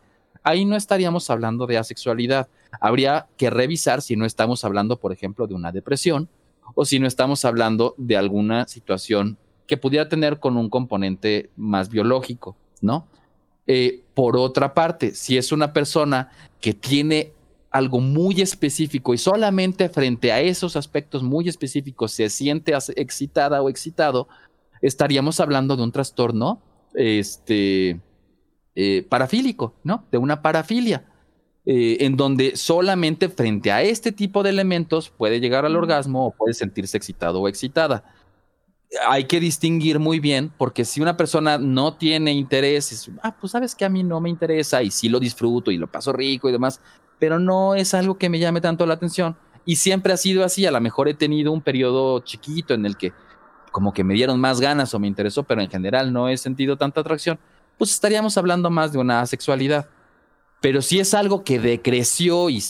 [0.50, 2.47] ahí no estaríamos hablando de asexualidad.
[2.80, 6.30] Habría que revisar si no estamos hablando, por ejemplo, de una depresión
[6.76, 9.38] o si no estamos hablando de alguna situación
[9.68, 13.08] que pudiera tener con un componente más biológico, ¿no?
[13.68, 17.34] Eh, por otra parte, si es una persona que tiene
[17.70, 23.70] algo muy específico y solamente frente a esos aspectos muy específicos se siente excitada o
[23.70, 24.28] excitado,
[24.82, 26.62] estaríamos hablando de un trastorno
[26.95, 28.00] este,
[28.76, 30.05] eh, parafílico, ¿no?
[30.11, 31.05] De una parafilia,
[31.65, 36.32] eh, en donde solamente frente a este tipo de elementos puede llegar al orgasmo o
[36.32, 38.03] puede sentirse excitado o excitada.
[39.07, 43.76] Hay que distinguir muy bien, porque si una persona no tiene interés, ah, pues sabes
[43.76, 46.51] que a mí no me interesa y sí lo disfruto y lo paso rico y
[46.51, 46.82] demás,
[47.20, 49.36] pero no es algo que me llame tanto la atención.
[49.65, 52.97] Y siempre ha sido así, a lo mejor he tenido un periodo chiquito en el
[52.97, 53.13] que
[53.72, 56.78] como que me dieron más ganas o me interesó, pero en general no he sentido
[56.78, 57.39] tanta atracción
[57.80, 59.89] pues estaríamos hablando más de una sexualidad.
[60.61, 62.61] Pero si es algo que decreció y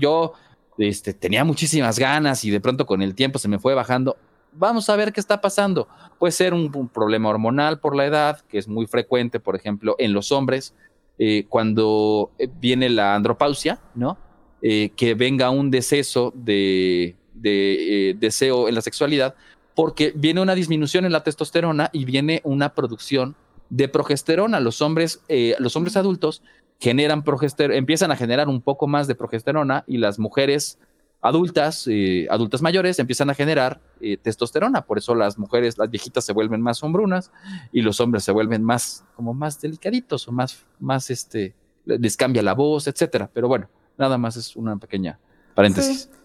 [0.00, 0.32] yo
[0.76, 4.16] este, tenía muchísimas ganas y de pronto con el tiempo se me fue bajando,
[4.52, 5.86] vamos a ver qué está pasando.
[6.18, 10.12] Puede ser un, problema hormonal por la edad, que es muy frecuente, por ejemplo, en
[10.12, 10.74] los hombres,
[11.18, 14.18] eh, cuando eh, viene la andropausia, ¿no?
[14.62, 19.36] Eh, que venga un deceso de, de deseo en la sexualidad,
[19.76, 23.36] porque viene una disminución en la testosterona y viene una producción
[23.70, 24.60] de progesterona.
[24.60, 26.42] Los hombres, eh, los hombres adultos
[26.78, 30.78] generan progesterona, empiezan a generar un poco más de progesterona y las mujeres
[31.22, 34.82] adultas, eh, adultas mayores, empiezan a generar eh, testosterona.
[34.82, 37.30] Por eso las mujeres, las viejitas se vuelven más hombrunas
[37.72, 41.54] y los hombres se vuelven más, como más delicaditos o más, más, este,
[41.84, 43.30] les cambia la voz, etcétera.
[43.32, 43.68] Pero bueno,
[43.98, 45.18] nada más es una pequeña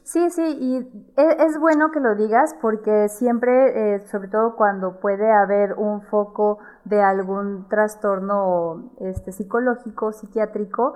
[0.05, 0.77] Sí, sí, y
[1.17, 6.03] e, es, bueno que lo digas porque siempre, eh, sobre todo cuando puede haber un
[6.03, 10.93] foco de algún trastorno este, psicológico, psiquiátrico,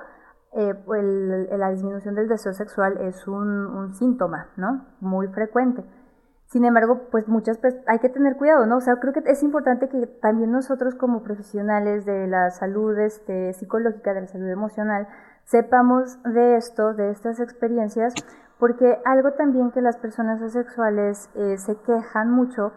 [0.53, 0.75] eh,
[1.57, 4.85] la disminución del deseo sexual es un, síntoma, ¿no?
[4.99, 5.83] Muy frecuente.
[6.45, 8.77] Sin embargo, pues muchas hay que tener cuidado, ¿no?
[8.77, 13.53] O sea, creo que es importante que también nosotros como profesionales de la salud este,
[13.53, 15.07] psicológica, de la salud emocional,
[15.49, 18.13] sepamos de esto, de estas experiencias,
[18.59, 22.71] porque algo también que las personas asexuales eh, se quejan mucho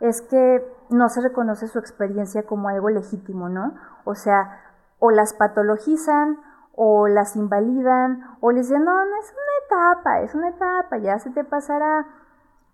[0.00, 3.74] es que no se reconoce su experiencia como algo legítimo, ¿no?
[4.04, 4.60] O sea,
[4.98, 6.38] o las patologizan,
[6.74, 11.18] o las invalidan, o les dicen, no, no es una etapa, es una etapa, ya
[11.18, 12.06] se te pasará.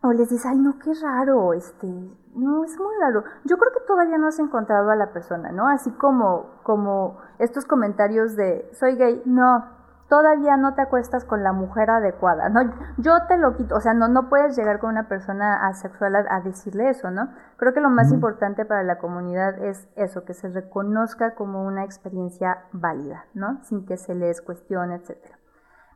[0.02, 1.86] O les dice, ay, no, qué raro, este,
[2.34, 3.24] no, es muy raro.
[3.44, 5.68] Yo creo que todavía no has encontrado a la persona, ¿no?
[5.68, 9.64] Así como, como estos comentarios de, soy gay, no,
[10.08, 12.60] todavía no te acuestas con la mujer adecuada, ¿no?
[12.98, 16.40] Yo te lo quito, o sea, no, no puedes llegar con una persona asexual a,
[16.40, 17.30] decirle eso, ¿no?
[17.56, 21.84] Creo que lo más importante para la comunidad es eso, que se reconozca como una
[21.84, 23.62] experiencia válida, ¿no?
[23.62, 25.18] Sin que se les cuestione, etc.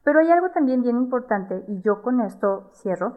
[0.05, 3.17] Pero hay algo también bien importante, y yo con esto cierro,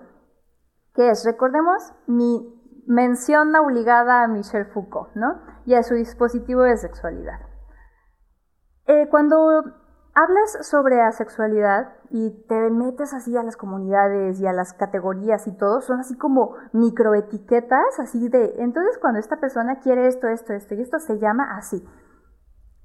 [0.93, 2.60] que es, recordemos mi
[2.91, 5.39] mención obligada a Michel Foucault, ¿no?
[5.65, 7.39] Y a su dispositivo de sexualidad.
[8.85, 9.63] Eh, cuando
[10.13, 15.55] hablas sobre asexualidad y te metes así a las comunidades y a las categorías y
[15.55, 20.75] todo, son así como microetiquetas, así de, entonces cuando esta persona quiere esto, esto, esto
[20.75, 21.87] y esto se llama así.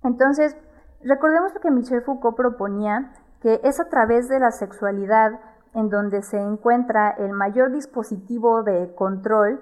[0.05, 0.57] Entonces,
[1.03, 5.41] recordemos lo que Michel Foucault proponía, que es a través de la sexualidad
[5.75, 9.61] en donde se encuentra el mayor dispositivo de control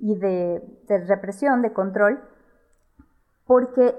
[0.00, 0.62] y de,
[1.06, 2.20] represión, de control,
[3.46, 3.94] porque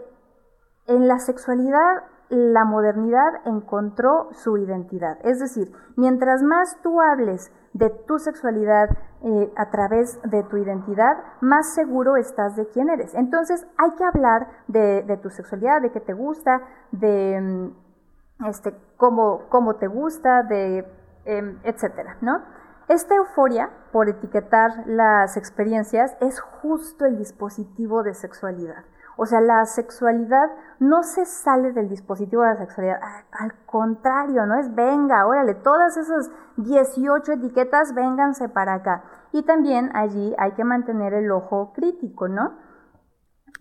[0.88, 5.18] en la sexualidad la modernidad encontró su identidad.
[5.24, 8.90] Es decir, mientras más tú hables de tu sexualidad
[9.24, 13.14] eh, a través de tu identidad, más seguro estás de quién eres.
[13.16, 19.44] Entonces hay que hablar de, tu sexualidad, de qué te gusta, de mm, este, cómo,
[19.50, 20.86] cómo te gusta, de
[21.26, 22.42] em, etcétera, ¿no?
[22.88, 28.84] Esta euforia por etiquetar las experiencias es justo el dispositivo de sexualidad.
[29.18, 33.00] O sea, la sexualidad no se sale del dispositivo de la sexualidad,
[33.32, 34.60] al contrario, ¿no?
[34.60, 39.04] Es venga, órale, todas esas 18 etiquetas, vénganse para acá.
[39.32, 42.58] Y también allí hay que mantener el ojo crítico, ¿no?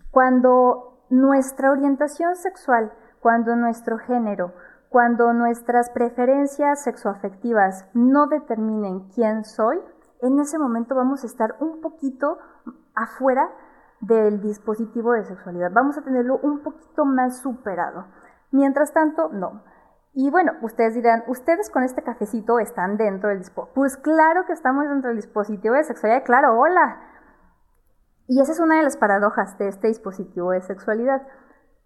[0.09, 4.53] Cuando nuestra orientación sexual, cuando nuestro género,
[4.91, 9.79] cuando nuestras preferencias sexoafectivas no determinen quién soy,
[10.19, 12.37] en ese momento vamos a estar un poquito
[12.93, 13.49] afuera
[14.01, 15.71] del dispositivo de sexualidad.
[15.71, 18.07] Vamos a tenerlo un poquito más superado.
[18.51, 19.63] Mientras tanto, no.
[20.11, 23.73] Y bueno, ustedes dirán, ¿ustedes con este cafecito están dentro del dispositivo?
[23.73, 26.99] Pues claro que estamos dentro del dispositivo de sexualidad, claro, hola.
[28.27, 31.25] Y esa es una de las paradojas de este dispositivo de sexualidad.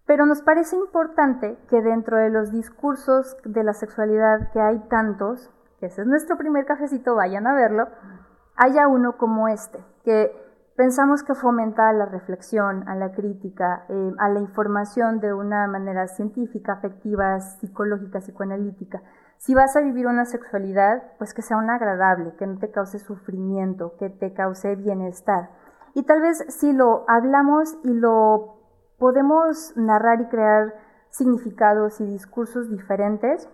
[0.06, 5.50] Pero nos parece importante que dentro de los discursos de la sexualidad, que hay tantos,
[5.80, 7.88] que ese es nuestro primer cafecito, vayan a verlo,
[8.56, 10.30] haya uno como este, que
[10.76, 16.06] Pensamos que fomenta la reflexión, a la crítica, eh, a la información de una manera
[16.06, 19.00] científica, afectiva, psicológica, psicoanalítica.
[19.38, 22.98] Si vas a vivir una sexualidad, pues que sea una agradable, que no te cause
[22.98, 25.48] sufrimiento, que te cause bienestar.
[25.94, 28.55] Y tal vez si lo hablamos y lo
[28.98, 30.74] podemos narrar y crear
[31.10, 33.48] significados y discursos diferentes,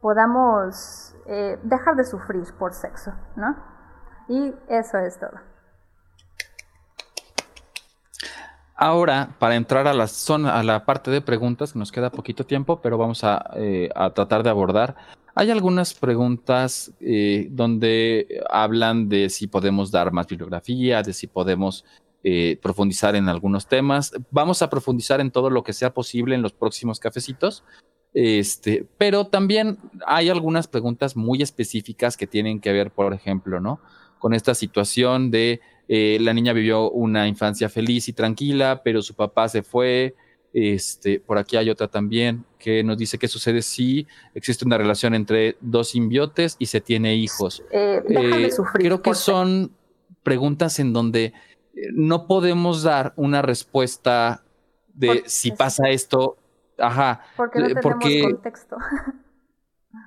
[0.00, 3.56] podamos eh, dejar de sufrir por sexo, ¿no?
[4.28, 5.38] Y eso es todo.
[8.74, 12.80] Ahora, para entrar a la zona, a la parte de preguntas, nos queda poquito tiempo,
[12.80, 14.96] pero vamos a, eh, tratar de abordar.
[15.34, 21.84] Hay algunas preguntas eh, donde hablan de si podemos dar más bibliografía, de si podemos
[22.22, 24.12] eh, profundizar en algunos temas.
[24.30, 27.64] Vamos a profundizar en todo lo que sea posible en los próximos cafecitos.
[28.12, 33.80] Este, pero también hay algunas preguntas muy específicas que tienen que ver, por ejemplo, ¿no?
[34.18, 39.14] Con esta situación de eh, la niña vivió una infancia feliz y tranquila, pero su
[39.14, 40.14] papá se fue.
[40.52, 45.14] Este, por aquí hay otra también que nos dice qué sucede si existe una relación
[45.14, 47.62] entre dos simbiotes y se tiene hijos.
[47.70, 49.72] Eh, eh, creo que son
[50.22, 51.32] preguntas en donde
[51.92, 54.42] no podemos dar una respuesta
[54.94, 56.36] de si pasa esto.
[56.78, 57.22] Ajá.
[57.36, 58.76] Porque no tenemos porque contexto.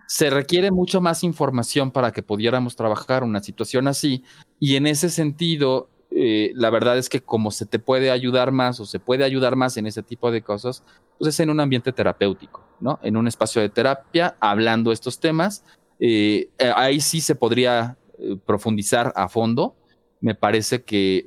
[0.08, 4.24] se requiere mucho más información para que pudiéramos trabajar una situación así.
[4.60, 8.80] Y en ese sentido, eh, la verdad es que como se te puede ayudar más
[8.80, 10.84] o se puede ayudar más en ese tipo de cosas,
[11.18, 13.00] pues es en un ambiente terapéutico, ¿no?
[13.04, 15.64] En un espacio de terapia, hablando estos temas.
[16.00, 17.98] Eh, eh, ahí sí se podría
[18.46, 19.76] profundizar a fondo.
[20.24, 21.26] Me parece que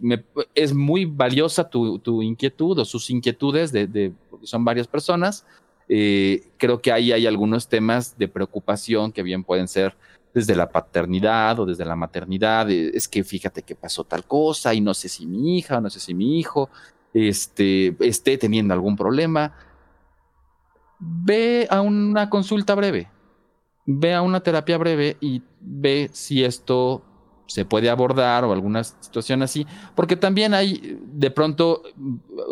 [0.56, 5.44] es muy valiosa tu, inquietud o sus inquietudes, de, porque son varias personas
[5.88, 9.96] eh, creo que ahí hay algunos temas de preocupación que bien pueden ser
[10.34, 12.70] desde la paternidad o desde la maternidad.
[12.70, 16.00] es que fíjate que pasó tal cosa y no sé si mi hija no sé
[16.00, 16.68] si mi hijo
[17.14, 19.54] este, esté teniendo algún problema.
[20.98, 23.08] Ve a una consulta breve,
[23.84, 27.02] ve a una terapia breve y ve si esto
[27.46, 31.82] se puede abordar o alguna situación así, porque también hay de pronto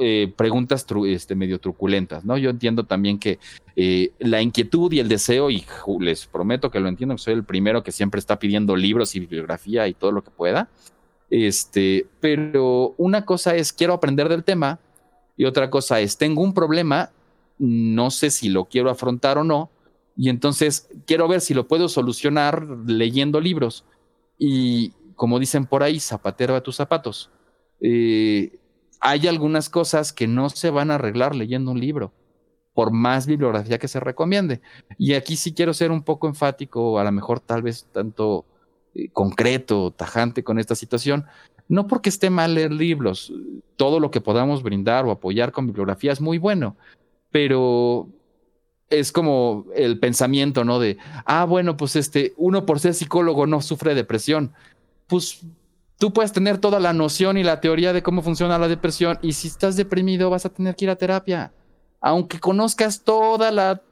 [0.01, 2.39] eh, preguntas este, medio truculentas, ¿no?
[2.39, 3.39] Yo entiendo también que
[3.77, 5.65] eh, la inquietud y el deseo, y
[6.01, 9.21] les prometo que lo entiendo, que soy el primero que siempre está pidiendo libros y
[9.21, 10.69] bibliografía y todo lo que pueda,
[11.29, 14.79] este, pero una cosa es quiero aprender del tema
[15.37, 17.11] y otra cosa es tengo un problema,
[17.59, 19.71] no sé si lo quiero afrontar o no,
[20.17, 23.85] y entonces quiero ver si lo puedo solucionar leyendo libros
[24.39, 27.31] y como dicen por ahí, zapatero a tus zapatos.
[27.81, 28.59] Eh,
[29.01, 32.13] hay algunas cosas que no se van a arreglar leyendo un libro,
[32.73, 34.61] por más bibliografía que se recomiende.
[34.99, 38.45] Y aquí sí quiero ser un poco enfático, a lo mejor tal vez tanto
[38.95, 41.27] eh, concreto, tajante con esta situación.
[41.69, 43.33] No porque esté mal leer libros,
[43.77, 46.77] todo lo que podamos brindar o apoyar con bibliografía es muy bueno,
[47.31, 48.09] pero
[48.91, 50.79] es como el pensamiento, ¿no?
[50.79, 54.53] De, ah, bueno, pues este, uno por ser psicólogo no sufre depresión.
[55.07, 55.41] Pues
[55.99, 59.33] tú puedes tener toda la noción y la teoría de cómo funciona la depresión y
[59.33, 61.53] si estás deprimido vas a tener que ir a terapia,
[62.01, 63.83] aunque conozcas toda la,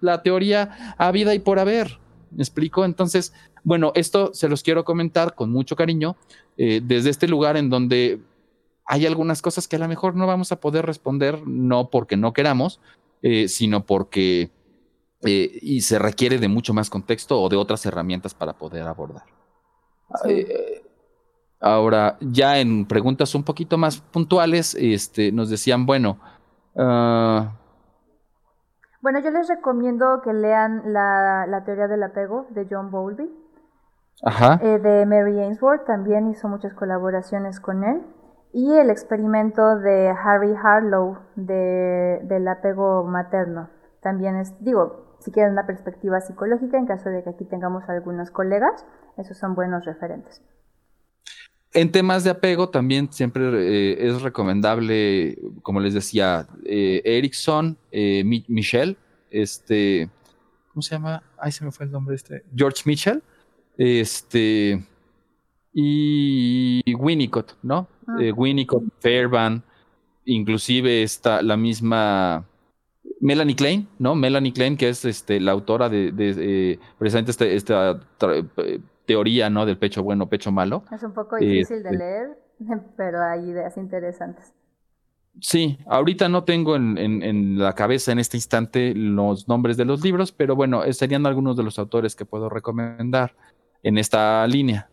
[0.00, 1.98] la teoría a vida y por haber.
[2.30, 2.84] ¿Me explico?
[2.84, 3.32] Entonces,
[3.62, 6.16] bueno, esto se los quiero comentar con mucho cariño
[6.56, 8.20] eh, desde este lugar en donde
[8.86, 12.32] hay algunas cosas que a lo mejor no vamos a poder responder, no porque no
[12.32, 12.80] queramos,
[13.22, 14.50] eh, sino porque
[15.22, 19.22] eh, y se requiere de mucho más contexto o de otras herramientas para poder abordar.
[20.24, 20.82] Eh,
[21.60, 26.18] ahora, ya en preguntas un poquito más puntuales, este, nos decían, bueno,
[26.76, 27.52] ah,
[29.00, 33.30] bueno, yo les recomiendo que lean la, la teoría del apego de John Bowlby.
[34.24, 34.56] Ajá.
[34.56, 38.02] de Mary Ainsworth, también hizo muchas colaboraciones con él
[38.52, 43.70] y el experimento de Harry Harlow de, del apego materno.
[44.02, 48.30] También es, digo, si quieren una perspectiva psicológica, en caso de que aquí tengamos algunos
[48.30, 48.84] colegas,
[49.16, 50.42] esos son buenos referentes.
[51.74, 58.22] En temas de apego también siempre eh, es recomendable, como les decía, eh, Erickson, eh,
[58.24, 58.96] Michelle,
[59.30, 60.10] este,
[60.68, 61.22] ¿cómo se llama?
[61.38, 62.44] Ay, se me fue el nombre este.
[62.54, 63.22] George Mitchell,
[63.78, 64.84] este,
[65.72, 67.88] y Winnicott, ¿no?
[68.06, 68.16] Ah.
[68.20, 69.62] Eh, Winnicott, Fairbairn,
[70.24, 72.46] inclusive está la misma
[73.20, 74.14] Melanie Klein, ¿no?
[74.14, 78.00] Melanie Klein, que es este, la autora de, eh, precisamente este, esta
[78.56, 79.64] eh, teoría, ¿no?
[79.64, 80.84] Del pecho bueno, pecho malo.
[80.90, 82.38] Es un poco difícil de este leer,
[82.96, 84.52] pero hay ideas interesantes.
[85.40, 90.02] Sí, ahorita no tengo en, en, la cabeza en este instante los nombres de los
[90.02, 93.34] libros, pero bueno, serían algunos de los autores que puedo recomendar
[93.82, 94.90] en esta línea.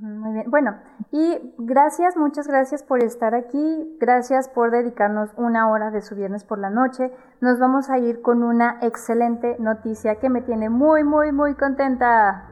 [0.00, 0.50] Muy bien.
[0.50, 0.76] Bueno,
[1.12, 3.96] y gracias, muchas gracias por estar aquí.
[4.00, 7.12] Gracias por dedicarnos una hora de su viernes por la noche.
[7.40, 12.50] Nos vamos a ir con una excelente noticia que me tiene muy, muy, muy contenta.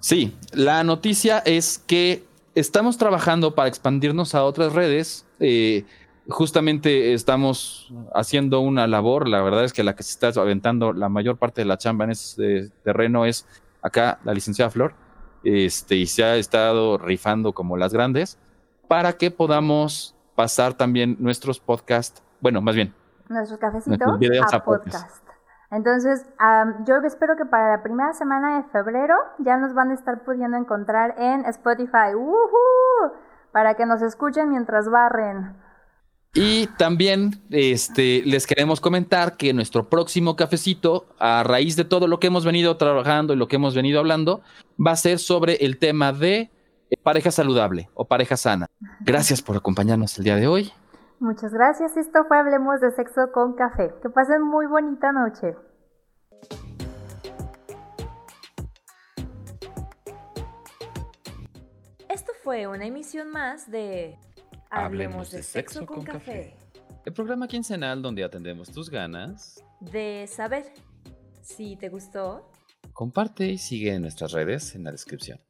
[0.00, 2.26] Sí, la noticia es que
[2.56, 5.26] estamos trabajando para expandirnos a otras redes.
[5.38, 5.84] Eh,
[6.28, 9.28] justamente estamos haciendo una labor.
[9.28, 12.06] La verdad es que la que se está aventando la mayor parte de la chamba
[12.06, 13.46] en ese terreno es
[13.82, 15.09] acá la licenciada Flor
[15.44, 18.38] este, y se ha estado rifando como las grandes,
[18.88, 22.94] para que podamos pasar también nuestros podcasts, bueno, más bien.
[23.28, 25.24] Nuestros cafecitos a, podcast.
[25.70, 26.26] Entonces,
[26.84, 30.56] yo espero que para la primera semana de febrero ya nos van a estar pudiendo
[30.56, 32.12] encontrar en Spotify.
[33.52, 35.56] Para que nos escuchen mientras barren.
[36.32, 42.20] Y también este, les queremos comentar que nuestro próximo cafecito, a raíz de todo lo
[42.20, 44.40] que hemos venido trabajando y lo que hemos venido hablando,
[44.78, 46.50] va a ser sobre el tema de
[47.02, 48.66] pareja saludable o pareja sana.
[49.00, 50.72] Gracias por acompañarnos el día de hoy.
[51.18, 51.96] Muchas gracias.
[51.96, 53.92] Esto fue Hablemos de Sexo con Café.
[54.00, 55.56] Que pasen muy bonita noche.
[62.08, 64.16] Esto fue una emisión más de
[64.70, 66.54] Hablemos de sexo con café.
[67.04, 70.72] El programa quincenal donde atendemos tus ganas de saber.
[71.42, 72.48] Si te gustó,
[72.92, 75.40] comparte y sigue en nuestras redes en la descripción.